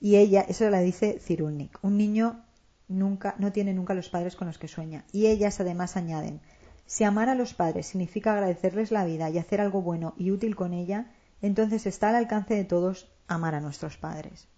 Y 0.00 0.16
ella, 0.16 0.44
eso 0.48 0.68
la 0.68 0.80
dice 0.80 1.20
Cirulnik, 1.20 1.78
un 1.82 1.96
niño 1.96 2.44
nunca, 2.88 3.36
no 3.38 3.52
tiene 3.52 3.72
nunca 3.72 3.94
los 3.94 4.08
padres 4.08 4.34
con 4.34 4.48
los 4.48 4.58
que 4.58 4.68
sueña. 4.68 5.04
Y 5.12 5.26
ellas 5.26 5.60
además 5.60 5.96
añaden, 5.96 6.40
Si 6.86 7.04
amar 7.04 7.28
a 7.28 7.34
los 7.34 7.54
padres 7.54 7.86
significa 7.86 8.32
agradecerles 8.32 8.90
la 8.90 9.04
vida 9.04 9.30
y 9.30 9.38
hacer 9.38 9.60
algo 9.60 9.82
bueno 9.82 10.14
y 10.16 10.30
útil 10.30 10.54
con 10.56 10.72
ella, 10.72 11.12
entonces 11.42 11.86
está 11.86 12.08
al 12.08 12.16
alcance 12.16 12.54
de 12.54 12.64
todos 12.64 13.08
amar 13.28 13.54
a 13.54 13.60
nuestros 13.60 13.96
padres. 13.96 14.48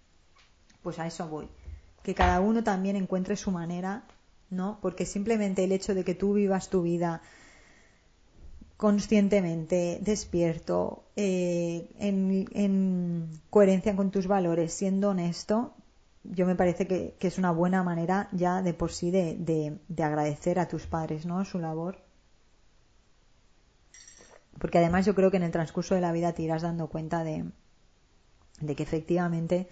Pues 0.81 0.99
a 0.99 1.07
eso 1.07 1.27
voy. 1.27 1.49
Que 2.03 2.15
cada 2.15 2.39
uno 2.39 2.63
también 2.63 2.95
encuentre 2.95 3.35
su 3.35 3.51
manera, 3.51 4.03
¿no? 4.49 4.79
Porque 4.81 5.05
simplemente 5.05 5.63
el 5.63 5.71
hecho 5.71 5.93
de 5.95 6.03
que 6.03 6.15
tú 6.15 6.33
vivas 6.33 6.69
tu 6.69 6.81
vida 6.81 7.21
conscientemente, 8.77 9.99
despierto, 10.01 11.03
eh, 11.17 11.89
en, 11.99 13.29
coherencia 13.49 13.93
con 13.95 14.09
tus 14.09 14.27
valores, 14.27 14.73
siendo 14.73 15.09
honesto, 15.09 15.73
yo 16.23 16.45
me 16.45 16.55
parece 16.55 16.87
que, 16.87 17.17
es 17.19 17.37
una 17.37 17.51
buena 17.51 17.83
manera 17.83 18.29
ya 18.31 18.61
de 18.61 18.73
por 18.73 18.91
sí 18.91 19.11
de, 19.11 19.35
de, 19.87 20.03
agradecer 20.03 20.59
a 20.59 20.69
tus 20.69 20.87
padres, 20.87 21.25
¿no? 21.25 21.43
Su 21.43 21.59
labor. 21.59 21.97
Porque 24.59 24.77
además 24.77 25.05
yo 25.05 25.13
creo 25.13 25.29
que 25.29 25.37
en 25.37 25.43
el 25.43 25.51
transcurso 25.51 25.95
de 25.95 26.01
la 26.01 26.13
vida 26.13 26.33
te 26.33 26.43
irás 26.43 26.61
dando 26.61 26.87
cuenta 26.87 27.25
de, 27.25 27.45
de 28.61 28.75
que 28.75 28.83
efectivamente 28.83 29.67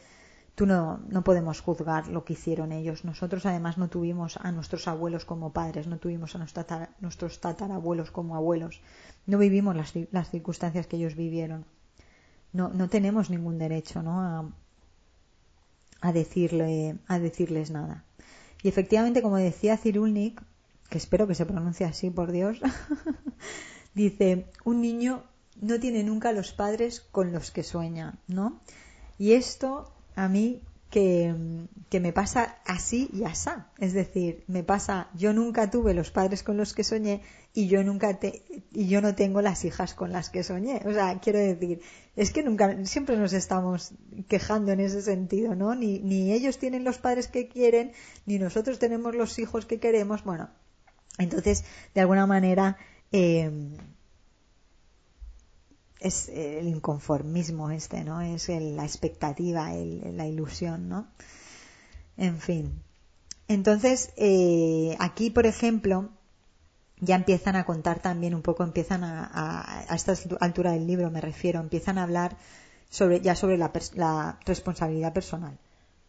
tú 0.57 0.65
no, 0.65 1.01
no 1.07 1.23
podemos 1.23 1.61
juzgar 1.61 2.07
lo 2.07 2.25
que 2.25 2.33
hicieron 2.33 2.71
ellos. 2.71 3.05
Nosotros 3.05 3.45
además 3.45 3.77
no 3.77 3.89
tuvimos 3.89 4.37
a 4.37 4.51
nuestros 4.51 4.87
abuelos 4.87 5.23
como 5.23 5.53
padres, 5.53 5.85
no 5.85 5.99
tuvimos 5.99 6.35
a 6.35 6.39
nuestros 6.99 7.39
tatarabuelos 7.39 8.09
como 8.09 8.35
abuelos, 8.35 8.81
no 9.27 9.37
vivimos 9.37 9.75
las, 9.75 9.93
las, 10.11 10.31
circunstancias 10.31 10.87
que 10.87 10.95
ellos 10.95 11.15
vivieron. 11.15 11.65
No, 12.53 12.69
no 12.69 12.89
tenemos 12.89 13.29
ningún 13.29 13.59
derecho 13.59 14.01
¿no? 14.01 14.19
a, 14.19 14.51
a, 16.01 16.11
decirle, 16.11 16.97
a 17.07 17.19
decirles 17.19 17.69
nada. 17.69 18.03
Y 18.63 18.67
efectivamente, 18.67 19.21
como 19.21 19.37
decía 19.37 19.77
Cirulnik, 19.77 20.41
que 20.89 20.97
espero 20.97 21.27
que 21.27 21.35
se 21.35 21.45
pronuncie 21.45 21.85
así, 21.85 22.09
por 22.09 22.31
Dios, 22.31 22.59
dice, 23.93 24.47
un 24.65 24.81
niño 24.81 25.21
no 25.61 25.79
tiene 25.79 26.01
nunca 26.01 26.31
los 26.31 26.51
padres 26.51 27.01
con 27.11 27.31
los 27.31 27.51
que 27.51 27.61
sueña, 27.61 28.15
¿no? 28.27 28.59
Y 29.19 29.33
esto 29.33 29.93
a 30.17 30.27
mí 30.27 30.61
que, 30.89 31.33
me 32.01 32.11
pasa 32.11 32.57
así 32.65 33.09
y 33.13 33.23
asá. 33.23 33.67
Es 33.77 33.93
decir, 33.93 34.43
me 34.47 34.63
pasa, 34.63 35.09
yo 35.13 35.31
nunca 35.31 35.69
tuve 35.69 35.93
los 35.93 36.09
padres 36.09 36.41
con 36.41 36.57
los 36.57 36.73
que 36.73 36.83
soñé 36.83 37.21
y 37.53 37.67
yo 37.67 37.83
nunca 37.83 38.19
te, 38.19 38.41
y 38.71 38.87
yo 38.87 38.99
no 38.99 39.13
tengo 39.13 39.41
las 39.41 39.63
hijas 39.63 39.93
con 39.93 40.11
las 40.11 40.31
que 40.31 40.43
soñé. 40.43 40.81
O 40.85 40.91
sea, 40.91 41.19
quiero 41.19 41.37
decir, 41.37 41.81
es 42.15 42.31
que 42.31 42.41
nunca, 42.41 42.83
siempre 42.85 43.15
nos 43.15 43.33
estamos 43.33 43.91
quejando 44.27 44.71
en 44.71 44.79
ese 44.79 45.03
sentido, 45.03 45.53
¿no? 45.53 45.75
Ni, 45.75 45.99
ni 45.99 46.33
ellos 46.33 46.57
tienen 46.57 46.83
los 46.83 46.97
padres 46.97 47.27
que 47.27 47.47
quieren, 47.47 47.91
ni 48.25 48.39
nosotros 48.39 48.79
tenemos 48.79 49.13
los 49.13 49.37
hijos 49.37 49.67
que 49.67 49.79
queremos. 49.79 50.23
Bueno, 50.23 50.49
entonces, 51.19 51.63
de 51.93 52.01
alguna 52.01 52.25
manera, 52.25 52.77
eh, 53.11 53.51
es 55.99 56.29
el 56.29 56.67
inconformismo 56.67 57.71
este, 57.71 58.03
¿no? 58.03 58.21
Es 58.21 58.49
la 58.49 58.83
expectativa, 58.83 59.71
la 59.71 60.27
ilusión, 60.27 60.89
¿no? 60.89 61.07
En 62.17 62.39
fin. 62.39 62.81
Entonces, 63.47 64.11
eh, 64.17 64.95
aquí, 64.99 65.29
por 65.29 65.45
ejemplo, 65.45 66.09
ya 66.99 67.15
empiezan 67.15 67.55
a 67.55 67.65
contar 67.65 67.99
también 67.99 68.33
un 68.35 68.41
poco, 68.41 68.63
empiezan 68.63 69.03
a, 69.03 69.85
a, 69.89 69.95
esta 69.95 70.13
altura 70.39 70.71
del 70.71 70.87
libro 70.87 71.11
me 71.11 71.21
refiero, 71.21 71.59
empiezan 71.59 71.97
a 71.97 72.03
hablar 72.03 72.37
sobre, 72.89 73.21
ya 73.21 73.35
sobre 73.35 73.57
la, 73.57 73.71
la 73.93 74.39
responsabilidad 74.45 75.13
personal. 75.13 75.57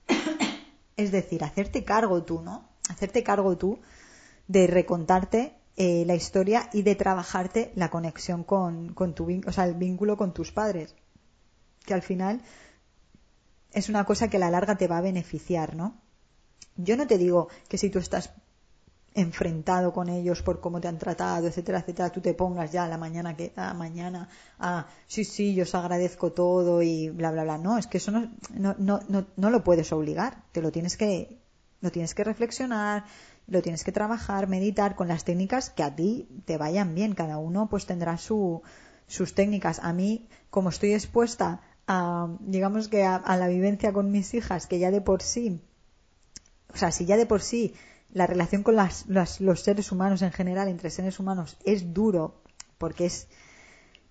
es 0.96 1.12
decir, 1.12 1.44
hacerte 1.44 1.84
cargo 1.84 2.22
tú, 2.24 2.40
¿no? 2.42 2.68
Hacerte 2.88 3.22
cargo 3.22 3.56
tú 3.56 3.78
de 4.46 4.66
recontarte 4.66 5.57
eh, 5.80 6.02
la 6.04 6.16
historia 6.16 6.68
y 6.72 6.82
de 6.82 6.96
trabajarte 6.96 7.70
la 7.76 7.88
conexión 7.88 8.42
con, 8.42 8.94
con 8.94 9.14
tu 9.14 9.28
o 9.46 9.52
sea, 9.52 9.64
el 9.64 9.74
vínculo 9.74 10.16
con 10.16 10.34
tus 10.34 10.50
padres. 10.50 10.96
Que 11.86 11.94
al 11.94 12.02
final 12.02 12.42
es 13.70 13.88
una 13.88 14.04
cosa 14.04 14.28
que 14.28 14.38
a 14.38 14.40
la 14.40 14.50
larga 14.50 14.76
te 14.76 14.88
va 14.88 14.98
a 14.98 15.02
beneficiar, 15.02 15.76
¿no? 15.76 15.94
Yo 16.74 16.96
no 16.96 17.06
te 17.06 17.16
digo 17.16 17.48
que 17.68 17.78
si 17.78 17.90
tú 17.90 18.00
estás 18.00 18.32
enfrentado 19.14 19.92
con 19.92 20.08
ellos 20.08 20.42
por 20.42 20.60
cómo 20.60 20.80
te 20.80 20.88
han 20.88 20.98
tratado, 20.98 21.46
etcétera, 21.46 21.78
etcétera, 21.78 22.10
tú 22.10 22.20
te 22.20 22.34
pongas 22.34 22.72
ya 22.72 22.82
a 22.84 22.88
la 22.88 22.98
mañana 22.98 23.36
que 23.36 23.52
a 23.54 23.72
mañana 23.72 24.28
a 24.58 24.88
sí, 25.06 25.24
sí, 25.24 25.54
yo 25.54 25.62
os 25.62 25.76
agradezco 25.76 26.32
todo 26.32 26.82
y 26.82 27.08
bla 27.10 27.30
bla 27.30 27.44
bla. 27.44 27.56
No, 27.56 27.78
es 27.78 27.86
que 27.86 27.98
eso 27.98 28.10
no, 28.10 28.32
no, 28.52 28.74
no, 28.78 28.98
no, 29.08 29.26
no 29.36 29.50
lo 29.50 29.62
puedes 29.62 29.92
obligar, 29.92 30.42
te 30.50 30.60
lo 30.60 30.72
tienes 30.72 30.96
que 30.96 31.38
lo 31.80 31.92
tienes 31.92 32.14
que 32.14 32.24
reflexionar, 32.24 33.04
lo 33.48 33.62
tienes 33.62 33.82
que 33.82 33.92
trabajar, 33.92 34.46
meditar 34.46 34.94
con 34.94 35.08
las 35.08 35.24
técnicas 35.24 35.70
que 35.70 35.82
a 35.82 35.96
ti 35.96 36.28
te 36.44 36.58
vayan 36.58 36.94
bien. 36.94 37.14
Cada 37.14 37.38
uno 37.38 37.68
pues 37.68 37.86
tendrá 37.86 38.18
su, 38.18 38.62
sus 39.06 39.34
técnicas. 39.34 39.80
A 39.82 39.92
mí, 39.92 40.28
como 40.50 40.68
estoy 40.68 40.92
expuesta 40.92 41.62
a, 41.86 42.28
digamos 42.40 42.88
que 42.88 43.04
a, 43.04 43.36
la 43.36 43.48
vivencia 43.48 43.92
con 43.92 44.10
mis 44.10 44.34
hijas, 44.34 44.66
que 44.66 44.78
ya 44.78 44.90
de 44.90 45.00
por 45.00 45.22
sí, 45.22 45.60
o 46.72 46.76
sea, 46.76 46.92
si 46.92 47.06
ya 47.06 47.16
de 47.16 47.26
por 47.26 47.40
sí 47.40 47.74
la 48.12 48.26
relación 48.26 48.62
con 48.62 48.76
las, 48.76 49.06
los 49.08 49.60
seres 49.60 49.90
humanos 49.92 50.22
en 50.22 50.32
general, 50.32 50.68
entre 50.68 50.90
seres 50.90 51.18
humanos, 51.18 51.56
es 51.64 51.94
duro, 51.94 52.42
porque 52.76 53.06
es 53.06 53.28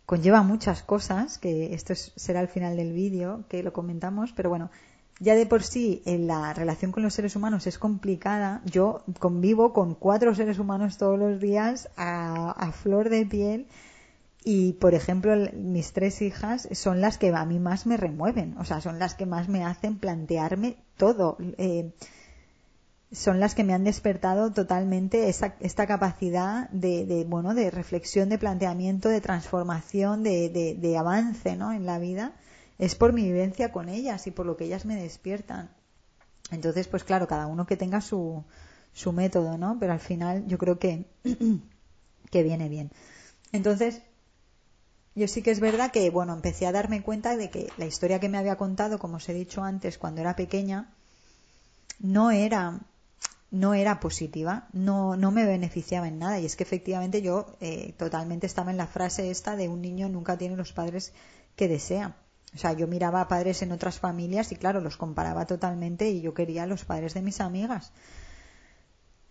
conlleva 0.07 0.41
muchas 0.41 0.83
cosas, 0.83 1.37
que 1.37 1.73
esto 1.73 1.93
será 1.93 2.39
el 2.39 2.47
final 2.47 2.77
del 2.77 2.93
vídeo, 2.93 3.43
que 3.49 3.61
lo 3.61 3.73
comentamos, 3.73 4.31
pero 4.33 4.49
bueno, 4.49 4.71
ya 5.19 5.35
de 5.35 5.45
por 5.45 5.63
sí 5.63 6.01
en 6.05 6.27
la 6.27 6.53
relación 6.53 6.91
con 6.91 7.03
los 7.03 7.13
seres 7.13 7.35
humanos 7.35 7.65
es 7.67 7.79
complicada. 7.79 8.61
Yo 8.65 9.03
convivo 9.19 9.73
con 9.73 9.95
cuatro 9.95 10.35
seres 10.35 10.59
humanos 10.59 10.97
todos 10.97 11.17
los 11.17 11.39
días 11.39 11.89
a, 11.97 12.71
flor 12.71 13.09
de 13.09 13.25
piel 13.25 13.67
y, 14.43 14.73
por 14.73 14.93
ejemplo, 14.93 15.35
mis 15.53 15.91
tres 15.93 16.21
hijas 16.21 16.69
son 16.71 17.01
las 17.01 17.17
que 17.17 17.29
a 17.29 17.45
mí 17.45 17.59
más 17.59 17.87
me 17.87 17.97
remueven, 17.97 18.55
o 18.59 18.65
sea, 18.65 18.79
son 18.79 18.99
las 18.99 19.15
que 19.15 19.25
más 19.25 19.49
me 19.49 19.65
hacen 19.65 19.97
plantearme 19.97 20.77
todo. 20.97 21.37
Eh, 21.57 21.91
son 23.11 23.39
las 23.39 23.55
que 23.55 23.63
me 23.63 23.73
han 23.73 23.85
despertado 23.85 24.51
totalmente 24.51 25.29
esa, 25.29 25.55
esta 25.61 25.87
capacidad 25.87 26.69
de, 26.71 27.05
de, 27.05 27.23
bueno, 27.23 27.53
de 27.53 27.71
reflexión, 27.71 28.27
de 28.27 28.37
planteamiento, 28.37 29.07
de 29.07 29.21
transformación, 29.21 30.23
de, 30.23 30.49
de, 30.49 30.75
de 30.75 30.97
avance, 30.97 31.55
¿no? 31.55 31.71
En 31.71 31.85
la 31.85 31.99
vida 31.99 32.33
es 32.79 32.95
por 32.95 33.13
mi 33.13 33.23
vivencia 33.23 33.71
con 33.71 33.89
ellas 33.89 34.27
y 34.27 34.31
por 34.31 34.45
lo 34.45 34.57
que 34.57 34.65
ellas 34.65 34.85
me 34.85 34.95
despiertan. 34.95 35.69
Entonces, 36.51 36.87
pues 36.87 37.03
claro, 37.03 37.27
cada 37.27 37.47
uno 37.47 37.65
que 37.65 37.77
tenga 37.77 38.01
su, 38.01 38.43
su 38.93 39.11
método, 39.11 39.57
¿no? 39.57 39.77
Pero 39.79 39.93
al 39.93 39.99
final 39.99 40.45
yo 40.47 40.57
creo 40.57 40.79
que, 40.79 41.05
que 42.31 42.43
viene 42.43 42.69
bien. 42.69 42.91
Entonces, 43.51 44.01
yo 45.15 45.27
sí 45.27 45.41
que 45.41 45.51
es 45.51 45.59
verdad 45.59 45.91
que, 45.91 46.09
bueno, 46.09 46.33
empecé 46.33 46.67
a 46.67 46.71
darme 46.71 47.01
cuenta 47.01 47.35
de 47.35 47.49
que 47.49 47.69
la 47.77 47.85
historia 47.85 48.19
que 48.19 48.29
me 48.29 48.37
había 48.37 48.57
contado, 48.57 48.99
como 48.99 49.17
os 49.17 49.27
he 49.29 49.33
dicho 49.33 49.63
antes, 49.63 49.97
cuando 49.97 50.21
era 50.21 50.35
pequeña, 50.35 50.93
no 51.99 52.31
era 52.31 52.79
no 53.49 53.73
era 53.73 53.99
positiva, 54.01 54.67
no, 54.73 55.15
no 55.15 55.31
me 55.31 55.45
beneficiaba 55.45 56.07
en 56.07 56.19
nada. 56.19 56.39
Y 56.39 56.45
es 56.45 56.55
que 56.55 56.63
efectivamente 56.63 57.21
yo 57.21 57.55
eh, 57.61 57.93
totalmente 57.97 58.45
estaba 58.45 58.71
en 58.71 58.77
la 58.77 58.87
frase 58.87 59.31
esta 59.31 59.55
de 59.55 59.69
un 59.69 59.81
niño 59.81 60.09
nunca 60.09 60.37
tiene 60.37 60.57
los 60.57 60.73
padres 60.73 61.13
que 61.55 61.67
desea. 61.67 62.15
O 62.55 62.57
sea, 62.57 62.73
yo 62.73 62.87
miraba 62.87 63.21
a 63.21 63.27
padres 63.27 63.61
en 63.61 63.71
otras 63.71 63.99
familias 63.99 64.51
y 64.51 64.55
claro, 64.55 64.81
los 64.81 64.97
comparaba 64.97 65.45
totalmente 65.45 66.09
y 66.09 66.21
yo 66.21 66.33
quería 66.33 66.63
a 66.63 66.67
los 66.67 66.85
padres 66.85 67.13
de 67.13 67.21
mis 67.21 67.41
amigas. 67.41 67.91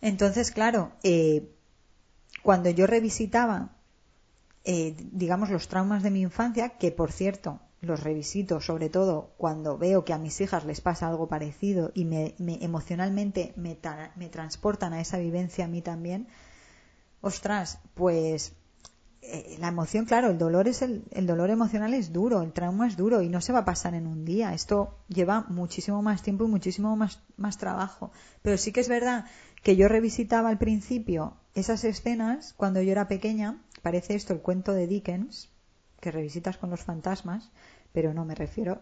Entonces, 0.00 0.50
claro, 0.50 0.92
eh, 1.02 1.50
cuando 2.42 2.70
yo 2.70 2.87
revisitaba, 2.87 3.70
eh, 4.64 4.94
digamos, 5.12 5.50
los 5.50 5.68
traumas 5.68 6.02
de 6.02 6.11
mi 6.11 6.20
infancia, 6.20 6.70
que 6.79 6.92
por 6.92 7.11
cierto, 7.11 7.61
los 7.81 8.02
revisito 8.02 8.61
sobre 8.61 8.88
todo 8.88 9.31
cuando 9.37 9.79
veo 9.79 10.05
que 10.05 10.12
a 10.12 10.18
mis 10.18 10.40
hijas 10.40 10.64
les 10.64 10.81
pasa 10.81 11.09
algo 11.09 11.29
parecido 11.29 11.92
y 11.94 12.05
me, 12.05 12.35
emocionalmente 12.38 13.52
me, 13.57 13.79
me 14.16 14.29
transportan 14.29 14.92
a 14.92 15.00
esa 15.00 15.18
vivencia 15.18 15.64
a 15.64 15.68
mí 15.68 15.83
también, 15.83 16.29
ostras, 17.20 17.81
pues 17.94 18.52
eh, 19.29 19.57
la 19.59 19.69
emoción, 19.69 20.05
claro, 20.05 20.31
el 20.31 20.39
dolor 20.39 20.69
es 20.69 20.83
el, 20.83 21.05
el, 21.11 21.27
dolor 21.27 21.51
emocional 21.51 21.95
es 21.95 22.12
duro, 22.12 22.43
el 22.43 22.53
trauma 22.53 22.87
es 22.87 22.97
duro 22.97 23.23
y 23.23 23.29
no 23.29 23.41
se 23.41 23.53
va 23.53 23.61
a 23.61 23.65
pasar 23.65 23.95
en 23.95 24.07
un 24.07 24.25
día. 24.25 24.55
Esto 24.55 24.99
lleva 25.09 25.47
muchísimo 25.49 26.03
más 26.03 26.23
tiempo 26.23 26.45
y 26.45 26.49
muchísimo 26.49 26.97
más, 26.97 27.21
más 27.37 27.59
trabajo. 27.59 28.12
Pero 28.43 28.57
sí 28.59 28.73
que 28.73 28.81
es 28.81 28.89
verdad 28.89 29.27
que 29.62 29.77
yo 29.77 29.89
revisitaba 29.89 30.49
al 30.49 30.59
principio 30.59 31.35
esas 31.55 31.85
escenas 31.85 32.55
cuando 32.57 32.81
yo 32.83 32.93
era 32.93 33.09
pequeña. 33.09 33.62
Parece 33.83 34.15
esto 34.15 34.33
el 34.33 34.41
cuento 34.41 34.73
de 34.73 34.87
Dickens, 34.87 35.51
que 36.01 36.11
revisitas 36.11 36.57
con 36.57 36.71
los 36.71 36.85
fantasmas, 36.85 37.51
pero 37.93 38.15
no 38.15 38.25
me 38.25 38.35
refiero 38.35 38.81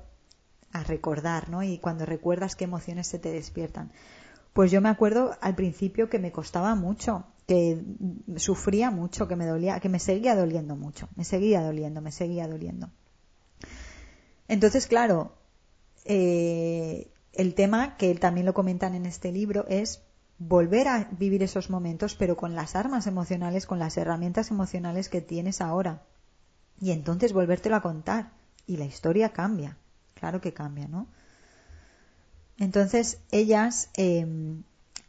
a 0.73 0.83
recordar, 0.83 1.49
¿no? 1.49 1.63
Y 1.63 1.79
cuando 1.79 2.05
recuerdas 2.05 2.57
qué 2.57 2.65
emociones 2.65 3.07
se 3.07 3.19
te 3.19 3.31
despiertan. 3.31 3.93
Pues 4.55 4.71
yo 4.71 4.81
me 4.81 4.89
acuerdo 4.89 5.37
al 5.43 5.55
principio 5.55 6.09
que 6.09 6.19
me 6.19 6.33
costaba 6.33 6.75
mucho 6.75 7.27
que 7.47 7.83
sufría 8.37 8.91
mucho, 8.91 9.29
que 9.29 9.37
me 9.37 9.47
dolía, 9.47 9.81
que 9.81 9.89
me 9.89 9.99
seguía 9.99 10.35
doliendo 10.35 10.77
mucho, 10.77 11.09
me 11.17 11.25
seguía 11.25 11.61
doliendo, 11.63 12.01
me 12.01 12.11
seguía 12.11 12.49
doliendo. 12.49 12.91
Entonces, 14.49 14.87
claro, 14.87 15.35
eh, 16.05 17.11
el 17.33 17.55
tema 17.55 17.97
que 17.97 18.15
también 18.15 18.47
lo 18.47 18.55
comentan 18.55 18.95
en 18.95 19.07
este 19.07 19.31
libro 19.31 19.67
es 19.69 20.03
volver 20.39 20.89
a 20.89 21.09
vivir 21.19 21.43
esos 21.43 21.71
momentos, 21.71 22.15
pero 22.15 22.37
con 22.37 22.55
las 22.55 22.77
armas 22.77 23.07
emocionales, 23.07 23.67
con 23.67 23.79
las 23.79 23.97
herramientas 23.97 24.51
emocionales 24.51 25.09
que 25.09 25.21
tienes 25.21 25.61
ahora. 25.61 26.03
Y 26.81 26.93
entonces 26.93 27.33
volvértelo 27.33 27.77
a 27.77 27.83
contar. 27.83 28.33
Y 28.67 28.79
la 28.79 28.87
historia 28.87 29.31
cambia. 29.31 29.77
Claro 30.15 30.41
que 30.41 30.55
cambia, 30.55 30.89
¿no? 30.89 31.07
Entonces, 32.59 33.21
ellas 33.31 33.91
em, 33.95 34.63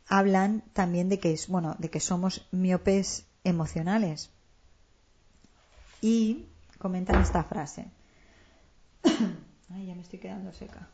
hablan 0.08 0.64
también 0.74 1.10
de 1.10 1.20
que 1.20 1.34
es, 1.34 1.48
bueno, 1.48 1.76
de 1.80 1.90
que 1.90 2.00
somos 2.00 2.48
miopes 2.52 3.26
emocionales. 3.44 4.32
Y 6.02 6.48
comentan 6.80 7.20
esta 7.20 7.44
frase. 7.44 7.86
Ay, 9.70 9.88
ya 9.88 9.96
me 9.96 10.02
estoy 10.02 10.20
quedando 10.20 10.52
seca. 10.54 10.90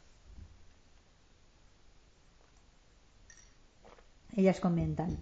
Ellas 4.35 4.59
comentan. 4.59 5.17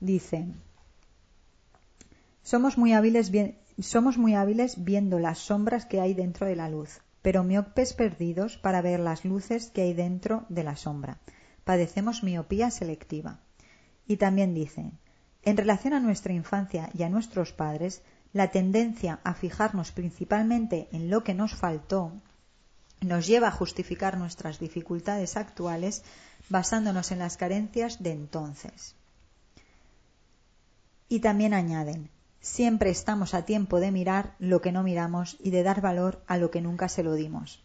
Dicen, 0.00 0.60
somos 2.42 2.76
muy 2.76 2.92
hábiles, 2.92 3.30
somos 3.80 4.18
muy 4.18 4.34
hábiles 4.34 4.84
viendo 4.84 5.18
las 5.18 5.38
sombras 5.38 5.86
que 5.86 6.00
hay 6.00 6.14
dentro 6.14 6.46
de 6.46 6.56
la 6.56 6.68
luz, 6.68 7.00
pero 7.24 7.42
miopes 7.42 7.94
perdidos 7.94 8.58
para 8.58 8.82
ver 8.82 9.00
las 9.00 9.24
luces 9.24 9.70
que 9.70 9.80
hay 9.80 9.94
dentro 9.94 10.44
de 10.50 10.62
la 10.62 10.76
sombra. 10.76 11.20
Padecemos 11.64 12.22
miopía 12.22 12.70
selectiva. 12.70 13.40
Y 14.06 14.18
también 14.18 14.52
dicen, 14.52 14.98
en 15.42 15.56
relación 15.56 15.94
a 15.94 16.00
nuestra 16.00 16.34
infancia 16.34 16.90
y 16.92 17.02
a 17.02 17.08
nuestros 17.08 17.50
padres, 17.52 18.02
la 18.34 18.50
tendencia 18.50 19.20
a 19.24 19.32
fijarnos 19.32 19.90
principalmente 19.90 20.86
en 20.92 21.08
lo 21.08 21.24
que 21.24 21.32
nos 21.32 21.54
faltó 21.54 22.12
nos 23.00 23.26
lleva 23.26 23.48
a 23.48 23.58
justificar 23.58 24.18
nuestras 24.18 24.58
dificultades 24.58 25.38
actuales 25.38 26.02
basándonos 26.50 27.10
en 27.10 27.20
las 27.20 27.38
carencias 27.38 28.02
de 28.02 28.12
entonces. 28.12 28.96
Y 31.08 31.20
también 31.20 31.54
añaden, 31.54 32.10
siempre 32.44 32.90
estamos 32.90 33.32
a 33.32 33.46
tiempo 33.46 33.80
de 33.80 33.90
mirar 33.90 34.34
lo 34.38 34.60
que 34.60 34.70
no 34.70 34.82
miramos 34.82 35.38
y 35.42 35.50
de 35.50 35.62
dar 35.62 35.80
valor 35.80 36.22
a 36.26 36.36
lo 36.36 36.50
que 36.50 36.60
nunca 36.60 36.88
se 36.88 37.02
lo 37.02 37.14
dimos. 37.14 37.64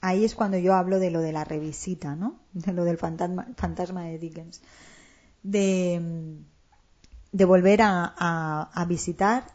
Ahí 0.00 0.24
es 0.24 0.34
cuando 0.34 0.58
yo 0.58 0.74
hablo 0.74 0.98
de 0.98 1.12
lo 1.12 1.20
de 1.20 1.30
la 1.30 1.44
revisita, 1.44 2.16
¿no? 2.16 2.40
De 2.52 2.72
lo 2.72 2.84
del 2.84 2.98
fantasma, 2.98 4.02
de 4.02 4.18
Dickens. 4.18 4.62
De, 5.44 6.42
volver 7.32 7.80
a 7.82 8.84
visitar, 8.88 9.46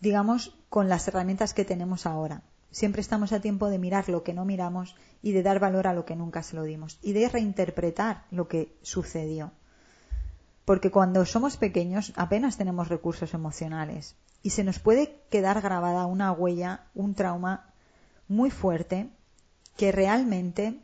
digamos, 0.00 0.56
con 0.68 0.88
las 0.88 1.08
herramientas 1.08 1.52
que 1.52 1.64
tenemos 1.64 2.06
ahora. 2.06 2.42
Siempre 2.70 3.00
estamos 3.00 3.32
a 3.32 3.40
tiempo 3.40 3.70
de 3.70 3.78
mirar 3.78 4.08
lo 4.08 4.22
que 4.22 4.34
no 4.34 4.44
miramos 4.44 4.94
y 5.20 5.32
de 5.32 5.42
dar 5.42 5.58
valor 5.58 5.88
a 5.88 5.94
lo 5.94 6.04
que 6.04 6.14
nunca 6.14 6.44
se 6.44 6.54
lo 6.54 6.62
dimos 6.62 6.98
y 7.02 7.12
de 7.12 7.28
reinterpretar 7.28 8.24
lo 8.30 8.46
que 8.46 8.76
sucedió. 8.82 9.50
Porque 10.68 10.90
cuando 10.90 11.24
somos 11.24 11.56
pequeños 11.56 12.12
apenas 12.14 12.58
tenemos 12.58 12.88
recursos 12.88 13.32
emocionales 13.32 14.16
y 14.42 14.50
se 14.50 14.64
nos 14.64 14.78
puede 14.78 15.22
quedar 15.30 15.62
grabada 15.62 16.04
una 16.04 16.30
huella, 16.30 16.84
un 16.94 17.14
trauma 17.14 17.72
muy 18.28 18.50
fuerte 18.50 19.08
que 19.78 19.92
realmente, 19.92 20.78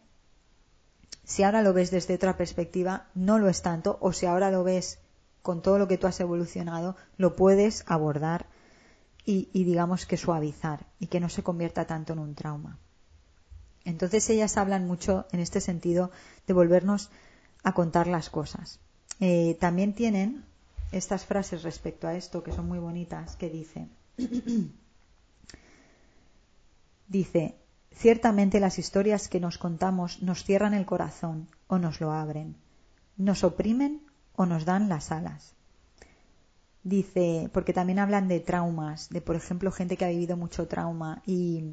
si 1.22 1.42
ahora 1.42 1.60
lo 1.60 1.74
ves 1.74 1.90
desde 1.90 2.14
otra 2.14 2.38
perspectiva, 2.38 3.08
no 3.14 3.38
lo 3.38 3.50
es 3.50 3.60
tanto, 3.60 3.98
o 4.00 4.14
si 4.14 4.24
ahora 4.24 4.50
lo 4.50 4.64
ves 4.64 5.00
con 5.42 5.60
todo 5.60 5.78
lo 5.78 5.86
que 5.86 5.98
tú 5.98 6.06
has 6.06 6.18
evolucionado, 6.18 6.96
lo 7.18 7.36
puedes 7.36 7.84
abordar 7.86 8.46
y, 9.26 9.50
digamos 9.52 10.06
que 10.06 10.16
suavizar 10.16 10.86
y 10.98 11.08
que 11.08 11.20
no 11.20 11.28
se 11.28 11.42
convierta 11.42 11.86
tanto 11.86 12.14
en 12.14 12.20
un 12.20 12.34
trauma. 12.34 12.78
Entonces 13.84 14.30
ellas 14.30 14.56
hablan 14.56 14.86
mucho 14.86 15.26
en 15.30 15.40
este 15.40 15.60
sentido 15.60 16.10
de 16.46 16.54
volvernos 16.54 17.10
a 17.62 17.74
contar 17.74 18.06
las 18.06 18.30
cosas. 18.30 18.80
Eh, 19.20 19.56
también 19.60 19.94
tienen 19.94 20.44
estas 20.92 21.24
frases 21.24 21.62
respecto 21.62 22.06
a 22.06 22.14
esto 22.14 22.42
que 22.42 22.52
son 22.52 22.66
muy 22.66 22.78
bonitas 22.78 23.36
que 23.36 23.48
dice 23.48 23.88
dice 27.08 27.54
ciertamente 27.92 28.60
las 28.60 28.78
historias 28.78 29.28
que 29.28 29.40
nos 29.40 29.58
contamos 29.58 30.22
nos 30.22 30.44
cierran 30.44 30.74
el 30.74 30.84
corazón 30.84 31.48
o 31.68 31.78
nos 31.78 32.00
lo 32.00 32.12
abren 32.12 32.56
nos 33.16 33.44
oprimen 33.44 34.02
o 34.34 34.46
nos 34.46 34.64
dan 34.64 34.88
las 34.88 35.12
alas 35.12 35.54
dice, 36.84 37.50
porque 37.52 37.72
también 37.72 37.98
hablan 37.98 38.28
de 38.28 38.40
traumas, 38.40 39.08
de 39.08 39.20
por 39.20 39.34
ejemplo 39.36 39.72
gente 39.72 39.96
que 39.96 40.04
ha 40.04 40.10
vivido 40.10 40.36
mucho 40.36 40.68
trauma 40.68 41.22
y 41.26 41.72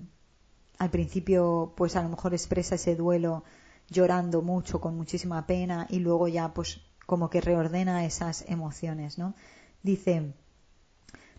al 0.80 0.90
principio 0.90 1.74
pues 1.76 1.96
a 1.96 2.02
lo 2.02 2.10
mejor 2.10 2.34
expresa 2.34 2.76
ese 2.76 2.96
duelo 2.96 3.44
llorando 3.90 4.42
mucho, 4.42 4.80
con 4.80 4.96
muchísima 4.96 5.46
pena 5.46 5.86
y 5.90 6.00
luego 6.00 6.28
ya 6.28 6.54
pues 6.54 6.80
como 7.12 7.30
que 7.30 7.42
reordena 7.42 8.06
esas 8.06 8.46
emociones, 8.48 9.18
¿no? 9.18 9.36
Dice, 9.84 10.32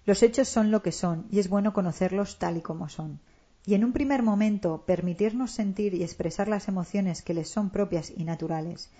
los 0.04 0.22
hechos 0.22 0.46
son 0.48 0.70
lo 0.70 0.82
que 0.82 0.92
son 0.92 1.26
y 1.30 1.38
es 1.38 1.48
bueno 1.48 1.72
conocerlos 1.72 2.38
tal 2.38 2.58
y 2.58 2.60
como 2.60 2.90
son. 2.90 3.20
Y 3.64 3.72
en 3.72 3.84
un 3.84 3.94
primer 3.94 4.22
momento 4.22 4.84
permitirnos 4.84 5.52
sentir 5.52 5.94
y 5.94 6.02
expresar 6.02 6.46
las 6.46 6.68
emociones 6.68 7.22
que 7.22 7.32
les 7.32 7.48
son 7.48 7.70
propias 7.70 8.12
y 8.14 8.24
naturales 8.24 8.90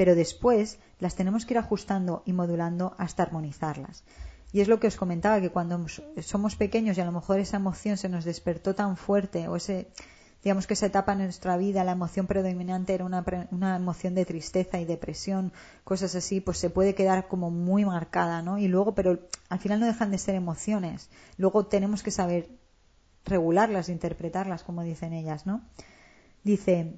pero 0.00 0.14
después 0.14 0.78
las 0.98 1.14
tenemos 1.14 1.44
que 1.44 1.52
ir 1.52 1.58
ajustando 1.58 2.22
y 2.24 2.32
modulando 2.32 2.94
hasta 2.96 3.22
armonizarlas. 3.22 4.02
Y 4.50 4.62
es 4.62 4.68
lo 4.68 4.80
que 4.80 4.86
os 4.86 4.96
comentaba, 4.96 5.42
que 5.42 5.50
cuando 5.50 5.84
somos 6.22 6.56
pequeños 6.56 6.96
y 6.96 7.02
a 7.02 7.04
lo 7.04 7.12
mejor 7.12 7.38
esa 7.38 7.58
emoción 7.58 7.98
se 7.98 8.08
nos 8.08 8.24
despertó 8.24 8.74
tan 8.74 8.96
fuerte 8.96 9.46
o 9.48 9.56
ese, 9.56 9.88
digamos 10.42 10.66
que 10.66 10.74
esa 10.74 10.86
etapa 10.86 11.12
en 11.12 11.18
nuestra 11.18 11.56
vida, 11.56 11.84
la 11.84 11.92
emoción 11.92 12.26
predominante 12.26 12.94
era 12.94 13.04
una, 13.04 13.24
una, 13.50 13.76
emoción 13.76 14.14
de 14.14 14.24
tristeza 14.24 14.80
y 14.80 14.84
depresión, 14.84 15.52
cosas 15.84 16.14
así, 16.14 16.40
pues 16.40 16.58
se 16.58 16.70
puede 16.70 16.94
quedar 16.94 17.28
como 17.28 17.50
muy 17.50 17.84
marcada, 17.84 18.40
¿no? 18.42 18.58
Y 18.58 18.68
luego, 18.68 18.94
pero 18.94 19.18
al 19.48 19.58
final 19.58 19.80
no 19.80 19.86
dejan 19.86 20.10
de 20.10 20.18
ser 20.18 20.34
emociones. 20.34 21.10
Luego 21.36 21.66
tenemos 21.66 22.02
que 22.02 22.10
saber 22.10 22.48
regularlas, 23.24 23.88
interpretarlas, 23.88 24.62
como 24.62 24.82
dicen 24.82 25.12
ellas, 25.12 25.46
¿no? 25.46 25.62
Dice, 26.42 26.94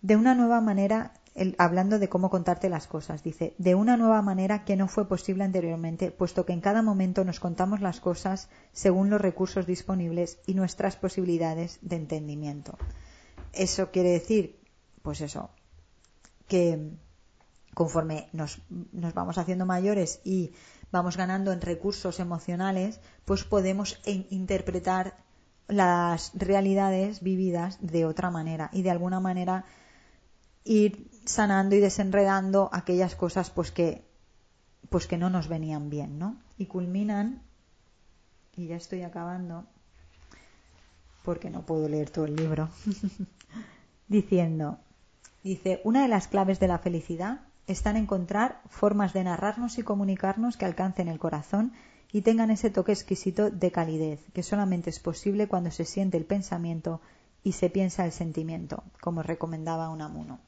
de 0.00 0.16
una 0.16 0.34
nueva 0.34 0.60
manera 0.60 1.12
hablando 1.58 1.98
de 1.98 2.08
cómo 2.08 2.30
contarte 2.30 2.68
las 2.68 2.86
cosas. 2.86 3.22
Dice, 3.22 3.54
de 3.58 3.74
una 3.74 3.96
nueva 3.96 4.22
manera 4.22 4.64
que 4.64 4.76
no 4.76 4.88
fue 4.88 5.08
posible 5.08 5.44
anteriormente, 5.44 6.10
puesto 6.10 6.46
que 6.46 6.52
en 6.52 6.60
cada 6.60 6.82
momento 6.82 7.24
nos 7.24 7.40
contamos 7.40 7.80
las 7.80 8.00
cosas 8.00 8.48
según 8.72 9.10
los 9.10 9.20
recursos 9.20 9.66
disponibles 9.66 10.38
y 10.46 10.54
nuestras 10.54 10.96
posibilidades 10.96 11.78
de 11.82 11.96
entendimiento. 11.96 12.78
Eso 13.52 13.90
quiere 13.90 14.10
decir, 14.10 14.60
pues 15.02 15.20
eso, 15.20 15.50
que 16.46 16.90
conforme 17.74 18.28
nos, 18.32 18.62
nos 18.92 19.14
vamos 19.14 19.36
haciendo 19.36 19.66
mayores 19.66 20.20
y 20.24 20.52
vamos 20.92 21.16
ganando 21.16 21.52
en 21.52 21.60
recursos 21.60 22.20
emocionales, 22.20 23.00
pues 23.24 23.42
podemos 23.42 24.00
interpretar 24.04 25.16
las 25.66 26.30
realidades 26.34 27.22
vividas 27.22 27.78
de 27.80 28.04
otra 28.04 28.30
manera 28.30 28.70
y 28.72 28.82
de 28.82 28.90
alguna 28.90 29.18
manera 29.18 29.64
ir 30.64 31.10
sanando 31.26 31.76
y 31.76 31.80
desenredando 31.80 32.70
aquellas 32.72 33.14
cosas 33.14 33.50
pues 33.50 33.70
que 33.70 34.04
pues 34.90 35.06
que 35.06 35.18
no 35.18 35.30
nos 35.30 35.48
venían 35.48 35.90
bien, 35.90 36.18
¿no? 36.18 36.36
Y 36.58 36.66
culminan 36.66 37.42
y 38.56 38.68
ya 38.68 38.76
estoy 38.76 39.02
acabando 39.02 39.64
porque 41.24 41.50
no 41.50 41.62
puedo 41.62 41.88
leer 41.88 42.10
todo 42.10 42.26
el 42.26 42.36
libro 42.36 42.68
diciendo 44.08 44.78
dice, 45.42 45.80
una 45.84 46.02
de 46.02 46.08
las 46.08 46.28
claves 46.28 46.60
de 46.60 46.68
la 46.68 46.78
felicidad 46.78 47.40
está 47.66 47.90
en 47.90 47.96
encontrar 47.96 48.60
formas 48.68 49.12
de 49.12 49.24
narrarnos 49.24 49.78
y 49.78 49.82
comunicarnos 49.82 50.56
que 50.56 50.66
alcancen 50.66 51.08
el 51.08 51.18
corazón 51.18 51.72
y 52.12 52.22
tengan 52.22 52.50
ese 52.50 52.70
toque 52.70 52.92
exquisito 52.92 53.50
de 53.50 53.72
calidez, 53.72 54.20
que 54.32 54.42
solamente 54.42 54.90
es 54.90 55.00
posible 55.00 55.48
cuando 55.48 55.70
se 55.70 55.84
siente 55.84 56.16
el 56.16 56.26
pensamiento 56.26 57.00
y 57.42 57.52
se 57.52 57.70
piensa 57.70 58.04
el 58.04 58.12
sentimiento, 58.12 58.84
como 59.00 59.22
recomendaba 59.22 59.88
Unamuno 59.88 60.38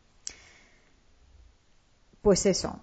pues 2.22 2.46
eso, 2.46 2.80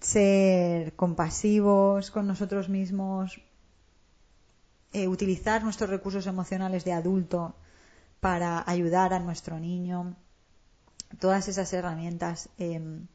ser 0.00 0.94
compasivos 0.96 2.10
con 2.10 2.26
nosotros 2.26 2.68
mismos, 2.68 3.40
eh, 4.92 5.08
utilizar 5.08 5.64
nuestros 5.64 5.90
recursos 5.90 6.26
emocionales 6.26 6.84
de 6.84 6.92
adulto 6.92 7.56
para 8.20 8.62
ayudar 8.66 9.12
a 9.12 9.18
nuestro 9.18 9.58
niño, 9.58 10.16
todas 11.18 11.48
esas 11.48 11.72
herramientas 11.72 12.48
em, 12.58 13.06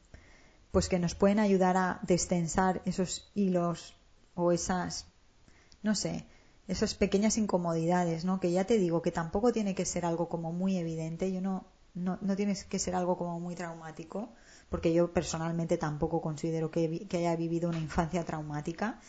pues 0.72 0.88
que 0.88 0.98
nos 0.98 1.14
pueden 1.14 1.38
ayudar 1.38 1.76
a 1.76 2.00
destensar 2.02 2.82
esos 2.84 3.30
hilos 3.34 3.96
o 4.34 4.52
esas, 4.52 5.06
no 5.82 5.94
sé, 5.94 6.26
esas 6.68 6.94
pequeñas 6.94 7.38
incomodidades, 7.38 8.24
¿no? 8.24 8.40
Que 8.40 8.52
ya 8.52 8.64
te 8.64 8.78
digo 8.78 9.02
que 9.02 9.10
tampoco 9.10 9.52
tiene 9.52 9.74
que 9.74 9.84
ser 9.84 10.04
algo 10.04 10.28
como 10.28 10.52
muy 10.52 10.76
evidente, 10.76 11.32
yo 11.32 11.40
no, 11.40 11.64
no, 11.94 12.18
no 12.20 12.36
tiene 12.36 12.56
que 12.68 12.78
ser 12.78 12.94
algo 12.94 13.16
como 13.16 13.40
muy 13.40 13.54
traumático, 13.54 14.30
porque 14.68 14.92
yo 14.92 15.12
personalmente 15.12 15.76
tampoco 15.76 16.20
considero 16.20 16.70
que, 16.70 17.06
haya 17.12 17.36
vivido 17.36 17.68
una 17.68 17.78
infancia 17.78 18.24
traumática. 18.24 19.00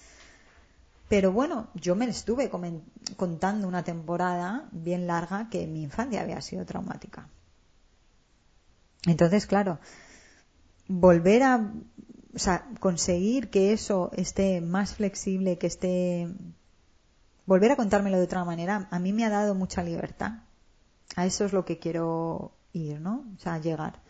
Pero 1.07 1.31
bueno, 1.31 1.67
yo 1.75 1.95
me 1.95 2.05
estuve 2.05 2.49
contando 3.17 3.67
una 3.67 3.83
temporada 3.83 4.69
bien 4.71 5.07
larga 5.07 5.49
que 5.49 5.67
mi 5.67 5.83
infancia 5.83 6.21
había 6.21 6.41
sido 6.41 6.65
traumática. 6.65 7.27
Entonces, 9.05 9.45
claro, 9.45 9.79
volver 10.87 11.43
a, 11.43 11.73
o 12.33 12.39
sea, 12.39 12.69
conseguir 12.79 13.49
que 13.49 13.73
eso 13.73 14.11
esté 14.13 14.61
más 14.61 14.95
flexible, 14.95 15.57
que 15.57 15.67
esté, 15.67 16.29
volver 17.45 17.71
a 17.71 17.75
contármelo 17.75 18.17
de 18.17 18.23
otra 18.23 18.45
manera, 18.45 18.87
a 18.89 18.99
mí 18.99 19.11
me 19.11 19.25
ha 19.25 19.29
dado 19.29 19.53
mucha 19.53 19.83
libertad. 19.83 20.43
A 21.15 21.25
eso 21.25 21.43
es 21.43 21.51
lo 21.51 21.65
que 21.65 21.77
quiero 21.77 22.53
ir, 22.73 22.99
¿no? 22.99 23.25
O 23.35 23.39
sea, 23.39 23.59
llegar. 23.59 24.01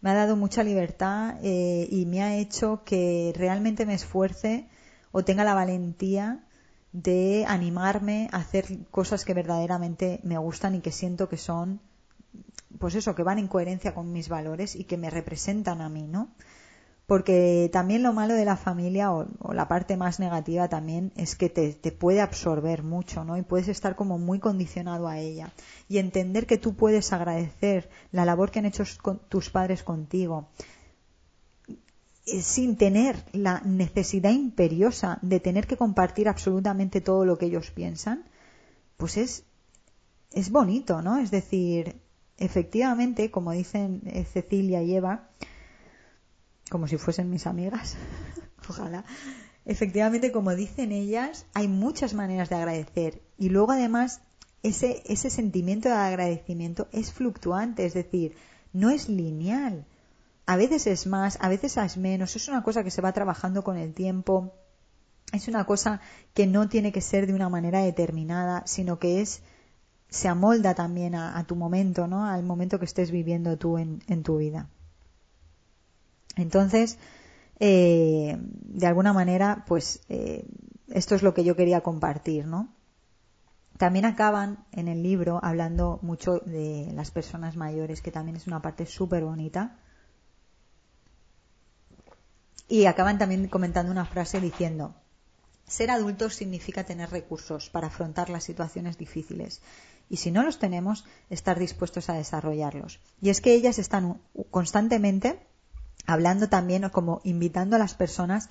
Me 0.00 0.10
ha 0.10 0.14
dado 0.14 0.36
mucha 0.36 0.62
libertad 0.62 1.36
eh, 1.42 1.86
y 1.90 2.06
me 2.06 2.22
ha 2.22 2.36
hecho 2.36 2.82
que 2.84 3.32
realmente 3.36 3.84
me 3.84 3.94
esfuerce 3.94 4.68
o 5.12 5.24
tenga 5.24 5.44
la 5.44 5.54
valentía 5.54 6.44
de 6.92 7.44
animarme 7.46 8.28
a 8.32 8.38
hacer 8.38 8.86
cosas 8.90 9.24
que 9.24 9.34
verdaderamente 9.34 10.20
me 10.22 10.38
gustan 10.38 10.74
y 10.74 10.80
que 10.80 10.90
siento 10.90 11.28
que 11.28 11.36
son, 11.36 11.80
pues 12.78 12.94
eso, 12.94 13.14
que 13.14 13.22
van 13.22 13.38
en 13.38 13.48
coherencia 13.48 13.94
con 13.94 14.12
mis 14.12 14.28
valores 14.28 14.74
y 14.74 14.84
que 14.84 14.96
me 14.96 15.10
representan 15.10 15.82
a 15.82 15.88
mí, 15.88 16.06
¿no? 16.06 16.30
Porque 17.10 17.68
también 17.72 18.04
lo 18.04 18.12
malo 18.12 18.34
de 18.34 18.44
la 18.44 18.56
familia 18.56 19.10
o, 19.12 19.26
la 19.52 19.66
parte 19.66 19.96
más 19.96 20.20
negativa 20.20 20.68
también 20.68 21.10
es 21.16 21.34
que 21.34 21.48
te, 21.48 21.72
te, 21.72 21.90
puede 21.90 22.20
absorber 22.20 22.84
mucho, 22.84 23.24
¿no? 23.24 23.36
Y 23.36 23.42
puedes 23.42 23.66
estar 23.66 23.96
como 23.96 24.16
muy 24.16 24.38
condicionado 24.38 25.08
a 25.08 25.18
ella. 25.18 25.52
Y 25.88 25.98
entender 25.98 26.46
que 26.46 26.56
tú 26.56 26.74
puedes 26.74 27.12
agradecer 27.12 27.90
la 28.12 28.24
labor 28.24 28.52
que 28.52 28.60
han 28.60 28.66
hecho 28.66 28.84
tus 29.28 29.50
padres 29.50 29.82
contigo, 29.82 30.50
eh, 32.26 32.42
sin 32.42 32.76
tener 32.76 33.16
la 33.32 33.60
necesidad 33.64 34.30
imperiosa 34.30 35.18
de 35.20 35.40
tener 35.40 35.66
que 35.66 35.76
compartir 35.76 36.28
absolutamente 36.28 37.00
todo 37.00 37.24
lo 37.24 37.38
que 37.38 37.46
ellos 37.46 37.72
piensan, 37.72 38.22
pues 38.96 39.16
es, 39.16 39.42
es 40.30 40.52
bonito, 40.52 41.02
¿no? 41.02 41.18
Es 41.18 41.32
decir, 41.32 42.00
efectivamente, 42.38 43.32
como 43.32 43.50
dicen 43.50 44.00
eh, 44.06 44.22
Cecilia 44.22 44.80
y 44.84 44.94
Eva, 44.94 45.28
como 46.70 46.88
si 46.88 46.96
fuesen 46.96 47.28
mis 47.28 47.46
amigas, 47.46 47.96
ojalá, 48.68 49.04
efectivamente, 49.66 50.32
como 50.32 50.54
dicen 50.54 50.92
ellas, 50.92 51.44
hay 51.52 51.68
muchas 51.68 52.14
maneras 52.14 52.48
de 52.48 52.56
agradecer. 52.56 53.20
Y 53.36 53.50
luego 53.50 53.72
además 53.72 54.22
ese, 54.62 55.02
ese 55.06 55.28
sentimiento 55.28 55.90
de 55.90 55.96
agradecimiento 55.96 56.88
es 56.92 57.12
fluctuante, 57.12 57.84
es 57.84 57.92
decir, 57.92 58.36
no 58.72 58.88
es 58.88 59.08
lineal. 59.08 59.84
A 60.46 60.56
veces 60.56 60.86
es 60.86 61.06
más, 61.06 61.36
a 61.40 61.48
veces 61.48 61.76
es 61.76 61.96
menos, 61.98 62.34
es 62.36 62.48
una 62.48 62.62
cosa 62.62 62.82
que 62.82 62.90
se 62.90 63.02
va 63.02 63.12
trabajando 63.12 63.62
con 63.62 63.76
el 63.76 63.92
tiempo, 63.92 64.54
es 65.32 65.48
una 65.48 65.64
cosa 65.64 66.00
que 66.34 66.46
no 66.46 66.68
tiene 66.68 66.92
que 66.92 67.00
ser 67.00 67.26
de 67.26 67.34
una 67.34 67.48
manera 67.48 67.80
determinada, 67.80 68.62
sino 68.66 68.98
que 68.98 69.20
es 69.20 69.42
se 70.08 70.26
amolda 70.26 70.74
también 70.74 71.14
a, 71.14 71.44
tu 71.46 71.54
momento, 71.54 72.08
¿no? 72.08 72.26
Al 72.26 72.42
momento 72.42 72.80
que 72.80 72.84
estés 72.84 73.12
viviendo 73.12 73.56
tú 73.56 73.78
en, 73.78 74.22
tu 74.24 74.38
vida. 74.38 74.68
Entonces, 76.36 76.98
eh, 77.58 78.36
de 78.40 78.86
alguna 78.86 79.12
manera, 79.12 79.64
pues 79.66 80.00
eh, 80.08 80.46
esto 80.88 81.14
es 81.14 81.22
lo 81.22 81.34
que 81.34 81.44
yo 81.44 81.56
quería 81.56 81.82
compartir, 81.82 82.46
¿no? 82.46 82.74
También 83.76 84.04
acaban 84.04 84.64
en 84.72 84.88
el 84.88 85.02
libro 85.02 85.40
hablando 85.42 85.98
mucho 86.02 86.38
de 86.40 86.90
las 86.94 87.10
personas 87.10 87.56
mayores, 87.56 88.02
que 88.02 88.10
también 88.10 88.36
es 88.36 88.46
una 88.46 88.60
parte 88.60 88.84
súper 88.86 89.24
bonita 89.24 89.78
y 92.68 92.84
acaban 92.86 93.18
también 93.18 93.48
comentando 93.48 93.90
una 93.90 94.04
frase 94.04 94.40
diciendo, 94.40 94.94
ser 95.66 95.90
adultos 95.90 96.34
significa 96.34 96.84
tener 96.84 97.10
recursos 97.10 97.70
para 97.70 97.86
afrontar 97.86 98.28
las 98.28 98.44
situaciones 98.44 98.98
difíciles 98.98 99.62
y 100.10 100.18
si 100.18 100.30
no 100.30 100.42
los 100.42 100.58
tenemos, 100.58 101.04
estar 101.30 101.58
dispuestos 101.58 102.10
a 102.10 102.14
desarrollarlos. 102.14 103.00
Y 103.22 103.30
es 103.30 103.40
que 103.40 103.54
ellas 103.54 103.78
están 103.78 104.20
constantemente 104.50 105.40
hablando 106.06 106.48
también 106.48 106.88
como 106.90 107.20
invitando 107.24 107.76
a 107.76 107.78
las 107.78 107.94
personas 107.94 108.48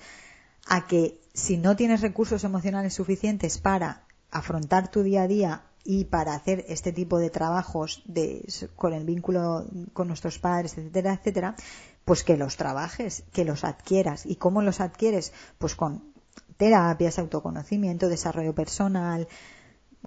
a 0.66 0.86
que 0.86 1.20
si 1.32 1.56
no 1.56 1.76
tienes 1.76 2.00
recursos 2.00 2.44
emocionales 2.44 2.94
suficientes 2.94 3.58
para 3.58 4.04
afrontar 4.30 4.90
tu 4.90 5.02
día 5.02 5.22
a 5.22 5.28
día 5.28 5.62
y 5.84 6.04
para 6.04 6.34
hacer 6.34 6.64
este 6.68 6.92
tipo 6.92 7.18
de 7.18 7.30
trabajos 7.30 8.02
de, 8.04 8.46
con 8.76 8.92
el 8.92 9.04
vínculo 9.04 9.64
con 9.92 10.08
nuestros 10.08 10.38
padres, 10.38 10.76
etcétera, 10.76 11.14
etcétera, 11.14 11.56
pues 12.04 12.22
que 12.22 12.36
los 12.36 12.56
trabajes, 12.56 13.24
que 13.32 13.44
los 13.44 13.64
adquieras. 13.64 14.26
¿Y 14.26 14.36
cómo 14.36 14.62
los 14.62 14.80
adquieres? 14.80 15.32
Pues 15.58 15.74
con 15.74 16.12
terapias, 16.56 17.18
autoconocimiento, 17.18 18.08
desarrollo 18.08 18.54
personal, 18.54 19.26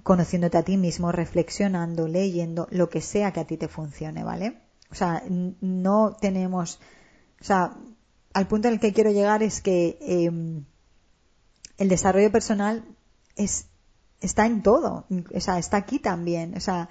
conociéndote 0.02 0.58
a 0.58 0.62
ti 0.62 0.76
mismo, 0.76 1.12
reflexionando, 1.12 2.08
leyendo, 2.08 2.68
lo 2.70 2.88
que 2.88 3.00
sea 3.00 3.32
que 3.32 3.40
a 3.40 3.46
ti 3.46 3.56
te 3.56 3.68
funcione, 3.68 4.24
¿vale? 4.24 4.60
O 4.90 4.94
sea, 4.94 5.22
no 5.28 6.16
tenemos, 6.20 6.80
o 7.44 7.46
sea, 7.46 7.76
al 8.32 8.46
punto 8.46 8.68
en 8.68 8.74
el 8.74 8.80
que 8.80 8.94
quiero 8.94 9.10
llegar 9.10 9.42
es 9.42 9.60
que 9.60 9.98
em, 10.00 10.64
el 11.76 11.88
desarrollo 11.90 12.32
personal 12.32 12.86
es, 13.36 13.66
está 14.22 14.46
en 14.46 14.62
todo, 14.62 15.04
o 15.34 15.40
sea, 15.40 15.58
está 15.58 15.76
aquí 15.76 15.98
también, 15.98 16.56
o 16.56 16.60
sea, 16.60 16.88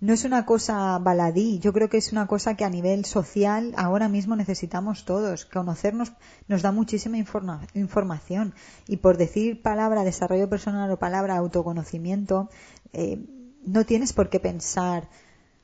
no 0.00 0.14
es 0.14 0.24
una 0.24 0.46
cosa 0.46 0.98
baladí, 0.98 1.58
yo 1.58 1.74
creo 1.74 1.90
que 1.90 1.98
es 1.98 2.12
una 2.12 2.26
cosa 2.26 2.54
que 2.54 2.64
a 2.64 2.70
nivel 2.70 3.04
social 3.04 3.74
ahora 3.76 4.08
mismo 4.08 4.34
necesitamos 4.36 5.04
todos. 5.04 5.44
Conocernos 5.44 6.14
nos 6.48 6.62
da 6.62 6.72
muchísima 6.72 7.18
información. 7.18 8.54
Y 8.88 8.96
por 8.96 9.18
decir 9.18 9.60
palabra 9.60 10.02
desarrollo 10.02 10.48
personal 10.48 10.90
o 10.90 10.98
palabra 10.98 11.36
autoconocimiento, 11.36 12.48
eh, 12.94 13.22
no 13.66 13.84
tienes 13.84 14.14
por 14.14 14.30
qué 14.30 14.40
pensar, 14.40 15.10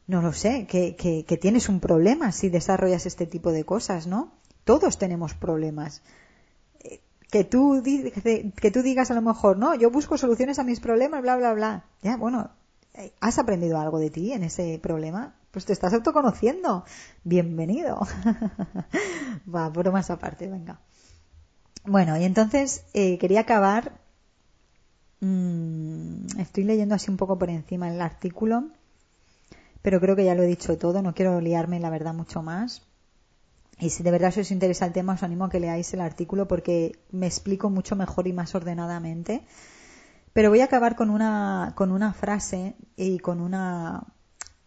no 0.06 0.22
lo 0.22 0.32
sé, 0.32 0.66
que, 0.66 0.96
que, 0.96 1.36
tienes 1.36 1.68
un 1.68 1.80
problema 1.80 2.32
si 2.32 2.48
desarrollas 2.48 3.06
este 3.06 3.26
tipo 3.26 3.52
de 3.52 3.64
cosas, 3.64 4.06
¿no? 4.06 4.32
Todos 4.64 4.98
tenemos 4.98 5.34
problemas 5.34 6.02
eh, 6.80 7.00
que 7.30 7.44
tú, 7.44 7.82
que 7.82 8.70
tú 8.70 8.82
digas 8.82 9.10
a 9.10 9.14
lo 9.14 9.22
mejor, 9.22 9.58
no, 9.58 9.74
yo 9.74 9.90
busco 9.90 10.16
soluciones 10.16 10.58
a 10.58 10.64
mis 10.64 10.80
problemas, 10.80 11.22
bla, 11.22 11.36
bla, 11.36 11.54
bla. 11.54 11.84
Ya, 12.02 12.16
bueno, 12.16 12.50
¿Has 13.20 13.38
aprendido 13.38 13.78
algo 13.78 13.98
de 13.98 14.10
ti 14.10 14.32
en 14.32 14.42
ese 14.42 14.78
problema? 14.82 15.34
Pues 15.50 15.66
te 15.66 15.72
estás 15.72 15.92
autoconociendo. 15.92 16.84
Bienvenido. 17.24 18.00
Va, 19.54 19.70
más 19.70 20.10
aparte, 20.10 20.48
venga. 20.48 20.80
Bueno, 21.84 22.16
y 22.16 22.24
entonces 22.24 22.84
eh, 22.94 23.18
quería 23.18 23.40
acabar. 23.40 24.00
Mm, 25.20 26.26
estoy 26.38 26.64
leyendo 26.64 26.94
así 26.94 27.10
un 27.10 27.16
poco 27.18 27.38
por 27.38 27.50
encima 27.50 27.90
el 27.90 28.00
artículo, 28.00 28.70
pero 29.87 30.01
creo 30.01 30.16
que 30.16 30.25
ya 30.25 30.35
lo 30.35 30.42
he 30.42 30.49
dicho 30.49 30.77
todo. 30.79 31.01
No 31.01 31.14
quiero 31.14 31.40
liarme, 31.40 31.79
la 31.79 31.90
verdad, 31.90 32.12
mucho 32.12 32.42
más. 32.42 32.83
Y 33.79 33.90
si 33.90 34.03
de 34.03 34.11
verdad 34.11 34.37
os 34.37 34.51
interesa 34.51 34.85
el 34.85 34.92
tema, 34.92 35.12
os 35.12 35.22
animo 35.22 35.44
a 35.44 35.49
que 35.49 35.61
leáis 35.61 35.94
el 35.94 36.01
artículo 36.01 36.49
porque 36.49 36.99
me 37.12 37.29
explico 37.29 37.70
mucho 37.70 37.94
mejor 37.94 38.27
y 38.27 38.33
más 38.33 38.57
ordenadamente 38.57 39.44
pero 40.37 40.51
voy 40.51 40.61
a 40.61 40.64
acabar 40.64 40.96
con 40.96 41.09
una, 41.09 41.72
con 41.77 41.92
una 41.92 42.12
frase 42.12 42.75
y 42.94 43.20
con 43.20 43.40
una, 43.40 44.03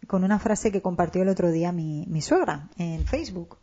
con 0.08 0.24
una 0.24 0.40
frase 0.40 0.72
que 0.72 0.82
compartió 0.82 1.22
el 1.22 1.28
otro 1.28 1.52
día 1.52 1.70
mi, 1.70 2.06
mi 2.08 2.22
suegra 2.22 2.70
en 2.76 3.06
Facebook. 3.06 3.56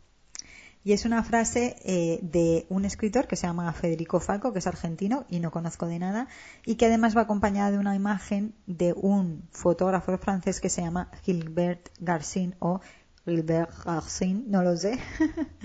Y 0.84 0.92
es 0.92 1.04
una 1.04 1.22
frase 1.22 1.76
eh, 1.84 2.20
de 2.22 2.66
un 2.68 2.84
escritor 2.84 3.26
que 3.26 3.36
se 3.36 3.46
llama 3.46 3.72
Federico 3.72 4.20
Falco, 4.20 4.52
que 4.52 4.60
es 4.60 4.66
argentino 4.66 5.26
y 5.28 5.40
no 5.40 5.50
conozco 5.50 5.86
de 5.86 5.98
nada, 5.98 6.28
y 6.64 6.76
que 6.76 6.86
además 6.86 7.16
va 7.16 7.22
acompañada 7.22 7.70
de 7.70 7.78
una 7.78 7.94
imagen 7.94 8.54
de 8.66 8.94
un 8.94 9.42
fotógrafo 9.50 10.16
francés 10.18 10.60
que 10.60 10.70
se 10.70 10.82
llama 10.82 11.10
Gilbert 11.24 11.90
Garcin 12.00 12.54
o 12.60 12.80
Gilbert 13.24 13.72
Garcin, 13.84 14.44
no 14.48 14.62
lo 14.62 14.76
sé, 14.76 14.98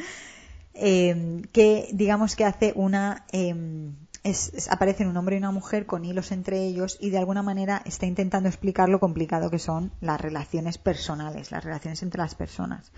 eh, 0.73 1.41
que 1.51 1.89
digamos 1.93 2.35
que 2.35 2.45
hace 2.45 2.73
una 2.75 3.25
em, 3.31 3.93
es, 4.23 4.69
aparecen 4.69 5.07
un 5.07 5.17
hombre 5.17 5.35
y 5.35 5.39
una 5.39 5.51
mujer 5.51 5.85
con 5.85 6.05
hilos 6.05 6.31
entre 6.31 6.65
ellos 6.65 6.97
y 6.99 7.09
de 7.09 7.17
alguna 7.17 7.43
manera 7.43 7.81
está 7.85 8.05
intentando 8.05 8.49
explicar 8.49 8.89
lo 8.89 8.99
complicado 8.99 9.49
que 9.49 9.59
son 9.59 9.91
las 10.01 10.19
relaciones 10.19 10.77
personales, 10.77 11.51
las 11.51 11.63
relaciones 11.63 12.01
entre 12.03 12.21
las 12.21 12.35
personas. 12.35 12.91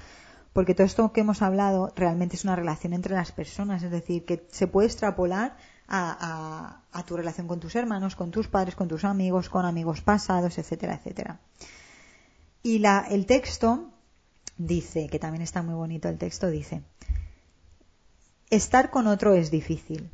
Porque 0.56 0.74
todo 0.74 0.88
esto 0.88 1.12
que 1.12 1.20
hemos 1.20 1.42
hablado 1.42 1.92
realmente 1.98 2.38
es 2.38 2.46
una 2.46 2.56
relación 2.56 2.94
entre 2.94 3.14
las 3.14 3.34
personas, 3.34 3.84
es 3.84 3.92
decir, 3.92 4.24
que 4.24 4.48
se 4.50 4.68
puede 4.68 4.88
extrapolar 4.88 5.58
a, 5.90 6.82
tu 7.06 7.18
relación 7.18 7.46
con 7.48 7.60
tus 7.60 7.76
hermanos, 7.76 8.16
con 8.16 8.32
tus 8.32 8.48
padres, 8.48 8.74
con 8.74 8.88
tus 8.88 9.04
amigos, 9.04 9.50
con 9.50 9.66
amigos 9.66 10.00
pasados, 10.00 10.58
etcétera, 10.58 10.96
etcétera. 10.96 11.42
Y 12.64 12.82
el 13.10 13.26
texto 13.26 13.92
dice, 14.58 15.10
que 15.10 15.20
también 15.20 15.42
está 15.42 15.62
muy 15.62 15.76
bonito 15.76 16.08
el 16.08 16.18
texto, 16.18 16.48
dice, 16.48 16.84
estar 18.50 18.92
con 18.92 19.08
otro 19.08 19.34
es 19.34 19.52
difícil, 19.52 20.10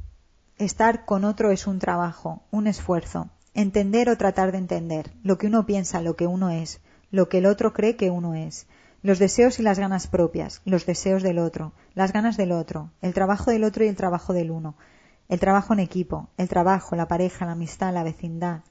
Estar 0.57 1.05
con 1.05 1.23
otro 1.23 1.49
es 1.49 1.65
un 1.65 1.79
trabajo, 1.79 2.43
un 2.51 2.67
esfuerzo. 2.67 3.31
Entender 3.55 4.09
o 4.09 4.17
tratar 4.17 4.51
de 4.51 4.59
entender 4.59 5.11
lo 5.23 5.39
que 5.39 5.47
uno 5.47 5.65
piensa, 5.65 6.01
lo 6.01 6.15
que 6.15 6.27
uno 6.27 6.51
es, 6.51 6.81
lo 7.09 7.29
que 7.29 7.39
el 7.39 7.47
otro 7.47 7.73
cree 7.73 7.95
que 7.95 8.11
uno 8.11 8.35
es. 8.35 8.67
Los 9.01 9.19
deseos 9.19 9.59
y 9.59 9.63
las 9.63 9.79
ganas 9.79 10.07
propias, 10.07 10.61
los 10.65 10.85
deseos 10.85 11.23
del 11.23 11.39
otro, 11.39 11.73
las 11.95 12.13
ganas 12.13 12.37
del 12.37 12.51
otro, 12.51 12.91
el 13.01 13.13
trabajo 13.13 13.51
del 13.51 13.63
otro 13.63 13.83
y 13.83 13.87
el 13.87 13.95
trabajo 13.95 14.33
del 14.33 14.51
uno. 14.51 14.75
El 15.27 15.39
trabajo 15.39 15.73
en 15.73 15.79
equipo, 15.79 16.29
el 16.37 16.49
trabajo, 16.49 16.95
la 16.95 17.07
pareja, 17.07 17.45
la 17.45 17.53
amistad, 17.53 17.93
la 17.93 18.03
vecindad. 18.03 18.61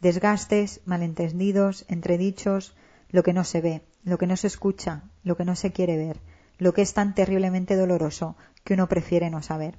Desgastes, 0.00 0.80
malentendidos, 0.84 1.84
entredichos, 1.88 2.74
lo 3.10 3.22
que 3.22 3.32
no 3.32 3.44
se 3.44 3.60
ve, 3.60 3.82
lo 4.02 4.18
que 4.18 4.26
no 4.26 4.36
se 4.36 4.48
escucha, 4.48 5.04
lo 5.22 5.36
que 5.36 5.44
no 5.44 5.54
se 5.54 5.72
quiere 5.72 5.96
ver 5.96 6.20
lo 6.60 6.74
que 6.74 6.82
es 6.82 6.94
tan 6.94 7.14
terriblemente 7.14 7.74
doloroso 7.74 8.36
que 8.62 8.74
uno 8.74 8.88
prefiere 8.88 9.30
no 9.30 9.42
saber. 9.42 9.78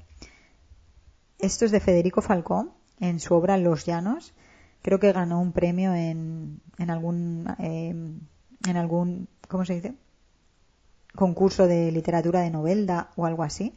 Esto 1.39 1.63
es 1.65 1.71
de 1.71 1.79
Federico 1.79 2.21
Falcón 2.21 2.71
en 2.99 3.19
su 3.19 3.35
obra 3.35 3.57
Los 3.57 3.85
Llanos. 3.85 4.33
Creo 4.81 4.99
que 4.99 5.13
ganó 5.13 5.39
un 5.39 5.53
premio 5.53 5.93
en, 5.93 6.59
en 6.79 6.89
algún 6.89 7.47
eh, 7.59 7.89
en 8.67 8.77
algún 8.77 9.27
¿cómo 9.51 9.65
se 9.65 9.75
dice? 9.75 9.93
concurso 11.15 11.67
de 11.67 11.91
literatura 11.91 12.41
de 12.41 12.51
novelda 12.51 13.11
o 13.15 13.25
algo 13.25 13.43
así. 13.43 13.75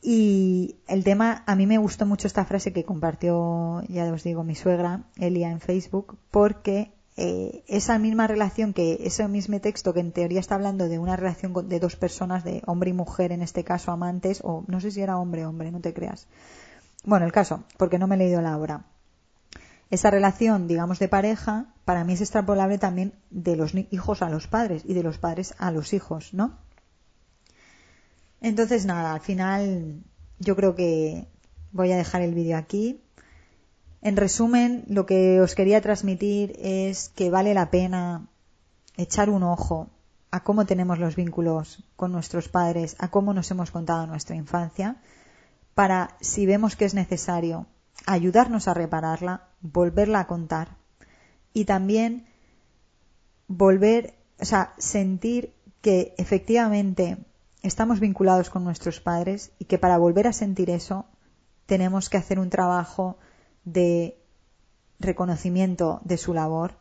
Y 0.00 0.76
el 0.86 1.02
tema, 1.02 1.42
a 1.46 1.56
mí 1.56 1.66
me 1.66 1.78
gustó 1.78 2.06
mucho 2.06 2.28
esta 2.28 2.44
frase 2.44 2.72
que 2.72 2.84
compartió, 2.84 3.82
ya 3.88 4.10
os 4.12 4.22
digo, 4.22 4.44
mi 4.44 4.54
suegra, 4.54 5.04
Elia, 5.16 5.50
en 5.50 5.60
Facebook, 5.60 6.16
porque 6.30 6.92
eh, 7.16 7.64
esa 7.66 7.98
misma 7.98 8.28
relación 8.28 8.72
que 8.72 8.98
ese 9.00 9.26
mismo 9.26 9.60
texto 9.60 9.92
que 9.92 10.00
en 10.00 10.12
teoría 10.12 10.38
está 10.38 10.54
hablando 10.54 10.88
de 10.88 11.00
una 11.00 11.16
relación 11.16 11.68
de 11.68 11.80
dos 11.80 11.96
personas, 11.96 12.44
de 12.44 12.62
hombre 12.66 12.90
y 12.90 12.92
mujer, 12.92 13.32
en 13.32 13.42
este 13.42 13.64
caso 13.64 13.90
amantes, 13.90 14.40
o 14.44 14.64
no 14.68 14.80
sé 14.80 14.92
si 14.92 15.00
era 15.00 15.18
hombre 15.18 15.46
hombre, 15.46 15.72
no 15.72 15.80
te 15.80 15.92
creas. 15.92 16.28
Bueno, 17.04 17.26
el 17.26 17.32
caso, 17.32 17.64
porque 17.76 17.98
no 17.98 18.06
me 18.06 18.14
he 18.14 18.18
leído 18.18 18.40
la 18.40 18.56
obra. 18.56 18.84
Esa 19.90 20.10
relación, 20.10 20.68
digamos, 20.68 20.98
de 20.98 21.08
pareja, 21.08 21.66
para 21.84 22.04
mí 22.04 22.12
es 22.12 22.20
extrapolable 22.20 22.78
también 22.78 23.14
de 23.30 23.56
los 23.56 23.74
hijos 23.74 24.22
a 24.22 24.28
los 24.28 24.46
padres 24.46 24.82
y 24.84 24.92
de 24.92 25.02
los 25.02 25.18
padres 25.18 25.54
a 25.58 25.70
los 25.70 25.94
hijos, 25.94 26.34
¿no? 26.34 26.58
Entonces, 28.40 28.84
nada, 28.84 29.14
al 29.14 29.20
final 29.20 30.02
yo 30.38 30.54
creo 30.56 30.74
que 30.74 31.26
voy 31.72 31.92
a 31.92 31.96
dejar 31.96 32.22
el 32.22 32.34
vídeo 32.34 32.56
aquí. 32.56 33.00
En 34.02 34.16
resumen, 34.16 34.84
lo 34.88 35.06
que 35.06 35.40
os 35.40 35.54
quería 35.54 35.80
transmitir 35.80 36.54
es 36.58 37.08
que 37.08 37.30
vale 37.30 37.54
la 37.54 37.70
pena 37.70 38.28
echar 38.96 39.30
un 39.30 39.42
ojo 39.42 39.90
a 40.30 40.44
cómo 40.44 40.66
tenemos 40.66 40.98
los 40.98 41.16
vínculos 41.16 41.82
con 41.96 42.12
nuestros 42.12 42.48
padres, 42.48 42.96
a 42.98 43.10
cómo 43.10 43.32
nos 43.32 43.50
hemos 43.50 43.70
contado 43.70 44.06
nuestra 44.06 44.36
infancia, 44.36 44.96
para, 45.74 46.16
si 46.20 46.44
vemos 46.44 46.76
que 46.76 46.84
es 46.84 46.94
necesario, 46.94 47.66
ayudarnos 48.06 48.68
a 48.68 48.74
repararla, 48.74 49.48
volverla 49.60 50.20
a 50.20 50.26
contar 50.26 50.76
y 51.52 51.64
también 51.64 52.26
volver, 53.46 54.14
o 54.40 54.44
sea, 54.44 54.74
sentir 54.78 55.54
que 55.80 56.14
efectivamente 56.18 57.18
estamos 57.62 58.00
vinculados 58.00 58.50
con 58.50 58.64
nuestros 58.64 59.00
padres 59.00 59.52
y 59.58 59.64
que 59.64 59.78
para 59.78 59.98
volver 59.98 60.26
a 60.26 60.32
sentir 60.32 60.70
eso 60.70 61.06
tenemos 61.66 62.08
que 62.08 62.16
hacer 62.16 62.38
un 62.38 62.50
trabajo 62.50 63.18
de 63.64 64.18
reconocimiento 64.98 66.00
de 66.04 66.16
su 66.16 66.34
labor, 66.34 66.76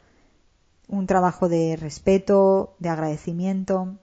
un 0.87 1.07
trabajo 1.07 1.49
de 1.49 1.75
respeto, 1.75 2.75
de 2.79 2.89
agradecimiento, 2.89 3.97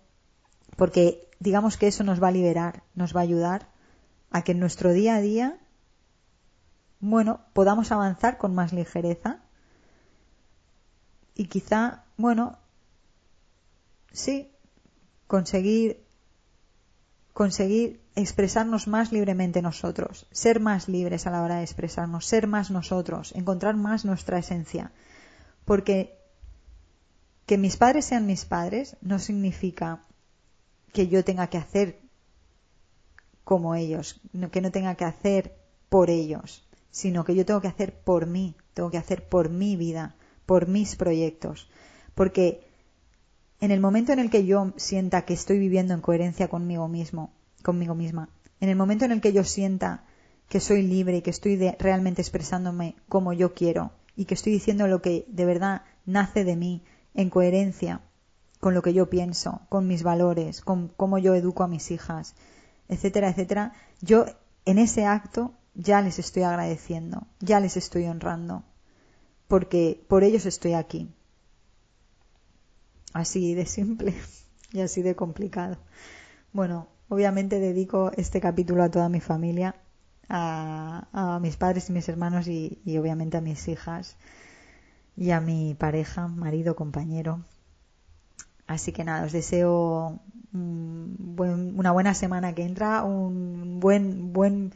porque 0.77 1.29
digamos 1.41 1.77
que 1.77 1.87
eso 1.87 2.05
nos 2.05 2.23
va 2.23 2.29
a 2.29 2.33
liberar, 2.33 2.83
nos 2.95 3.15
va 3.15 3.21
a 3.21 3.25
ayudar 3.25 3.69
a 4.31 4.43
que 4.43 4.53
en 4.53 4.61
nuestro 4.61 4.93
día 4.93 5.17
a 5.17 5.21
día, 5.21 5.59
bueno, 7.05 7.41
podamos 7.53 7.93
avanzar 7.93 8.39
con 8.39 8.55
más 8.55 8.73
ligereza 8.73 9.41
y 11.35 11.47
quizá, 11.47 12.05
bueno, 12.17 12.59
sí, 14.13 14.51
conseguir 15.27 16.03
conseguir 17.35 18.01
expresarnos 18.15 18.87
más 18.87 19.13
libremente 19.13 19.61
nosotros, 19.61 20.27
ser 20.31 20.61
más 20.61 20.89
libres 20.89 21.27
a 21.27 21.31
la 21.31 21.43
hora 21.43 21.57
de 21.57 21.65
expresarnos, 21.65 22.25
ser 22.25 22.47
más 22.47 22.71
nosotros, 22.71 23.33
encontrar 23.35 23.75
más 23.77 24.05
nuestra 24.05 24.39
esencia. 24.39 24.93
Porque 25.65 26.17
que 27.45 27.59
mis 27.59 27.77
padres 27.77 28.05
sean 28.05 28.25
mis 28.25 28.45
padres 28.45 28.97
no 29.03 29.19
significa 29.19 30.05
que 30.93 31.09
yo 31.09 31.25
tenga 31.25 31.49
que 31.49 31.59
hacer 31.59 32.01
como 33.43 33.75
ellos, 33.75 34.21
que 34.53 34.61
no 34.61 34.71
tenga 34.71 34.95
que 34.95 35.05
hacer 35.05 35.57
por 35.89 36.11
ellos, 36.11 36.65
sino 36.95 37.25
que 37.25 37.35
yo 37.35 37.45
tengo 37.45 37.61
que 37.61 37.67
hacer 37.67 37.93
por 37.93 38.27
mí, 38.29 38.55
tengo 38.73 38.89
que 38.89 38.99
hacer 38.99 39.27
por 39.29 39.51
mi 39.51 39.75
vida, 39.75 40.15
por 40.47 40.69
mis 40.69 40.95
proyectos. 40.95 41.69
Porque 42.15 42.69
en 43.59 43.73
el 43.73 43.81
momento 43.81 44.13
en 44.13 44.21
el 44.21 44.31
que 44.31 44.47
yo 44.47 44.73
sienta 44.77 45.23
que 45.23 45.35
estoy 45.35 45.59
viviendo 45.59 45.93
en 45.93 46.01
coherencia 46.01 46.47
conmigo 46.47 46.87
mismo, 46.87 47.33
conmigo 47.65 47.97
misma, 47.97 48.29
en 48.61 48.69
el 48.69 48.77
momento 48.77 49.05
en 49.05 49.11
el 49.11 49.21
que 49.21 49.33
yo 49.33 49.43
sienta 49.43 50.05
que 50.49 50.61
soy 50.61 50.83
libre 50.83 51.17
y 51.17 51.23
que 51.23 51.31
estoy 51.31 51.57
realmente 51.81 52.23
expresándome 52.23 52.95
como 53.09 53.33
yo 53.33 53.55
quiero 53.55 53.91
y 54.15 54.27
que 54.27 54.35
estoy 54.35 54.53
diciendo 54.53 54.87
lo 54.87 55.03
que 55.03 55.25
de 55.27 55.47
verdad 55.47 55.83
nace 56.07 56.45
de 56.45 56.55
mí 56.55 56.85
en 57.13 57.29
coherencia 57.29 58.03
con 58.61 58.73
lo 58.73 58.83
que 58.83 58.95
yo 58.95 59.11
pienso, 59.11 59.63
con 59.69 59.89
mis 59.89 60.05
valores, 60.05 60.61
con 60.61 60.93
cómo 60.97 61.19
yo 61.19 61.35
educo 61.35 61.65
a 61.65 61.69
mis 61.69 61.91
hijas, 61.91 62.37
etcétera, 62.89 63.31
etcétera, 63.31 63.73
yo 64.01 64.27
en 64.65 64.79
ese 64.79 65.07
acto 65.07 65.55
ya 65.75 66.01
les 66.01 66.18
estoy 66.18 66.43
agradeciendo, 66.45 67.27
ya 67.41 67.61
les 67.61 67.77
estoy 67.77 68.07
honrando, 68.07 68.64
porque 69.49 70.05
por 70.09 70.25
ellos 70.25 70.47
estoy 70.47 70.75
aquí. 70.75 71.12
Así 73.12 73.55
de 73.55 73.66
simple 73.66 74.14
y 74.72 74.81
así 74.81 75.03
de 75.03 75.14
complicado. 75.14 75.79
Bueno, 76.53 76.89
obviamente 77.09 77.59
dedico 77.61 78.12
este 78.16 78.41
capítulo 78.41 78.83
a 78.83 78.91
toda 78.91 79.09
mi 79.09 79.20
familia, 79.20 79.75
a, 80.29 81.39
mis 81.41 81.57
padres 81.57 81.91
y 81.91 81.93
mis 81.93 82.09
hermanos 82.09 82.49
y, 82.49 82.81
obviamente 82.99 83.37
a 83.37 83.41
mis 83.41 83.68
hijas 83.68 84.16
y 85.16 85.31
a 85.31 85.41
mi 85.41 85.75
pareja, 85.75 86.29
marido, 86.29 86.75
compañero. 86.77 87.43
Así 88.66 88.93
que 88.93 89.05
nada, 89.05 89.27
os 89.27 89.33
deseo 89.33 90.20
una 90.53 91.91
buena 91.93 92.14
semana 92.14 92.55
que 92.55 92.64
entra, 92.64 93.05
un 93.05 93.81
buen, 93.81 94.33
buen, 94.33 94.72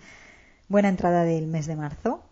buena 0.69 0.89
entrada 0.89 1.25
del 1.25 1.47
mes 1.47 1.67
de 1.67 1.77
marzo 1.77 2.23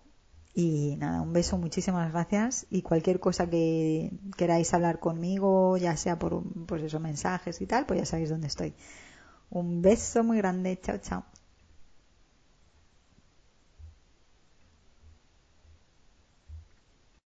y 0.55 0.97
nada, 0.97 1.21
un 1.21 1.35
beso, 1.35 1.59
muchísimas 1.59 2.11
gracias. 2.13 2.67
Y 2.71 2.83
cualquier 2.83 3.21
cosa 3.21 3.49
que 3.49 4.11
queráis 4.39 4.73
hablar 4.73 5.01
conmigo, 5.01 5.77
ya 5.77 5.97
sea 5.97 6.19
por 6.19 6.43
pues 6.67 6.83
esos 6.83 7.01
mensajes 7.01 7.61
y 7.61 7.67
tal, 7.67 7.85
pues 7.85 8.01
ya 8.01 8.07
sabéis 8.07 8.31
dónde 8.31 8.47
estoy. 8.47 8.75
Un 9.51 9.83
beso 9.83 10.25
muy 10.25 10.39
grande, 10.39 10.81
chao, 10.81 10.99
chao. 10.99 11.25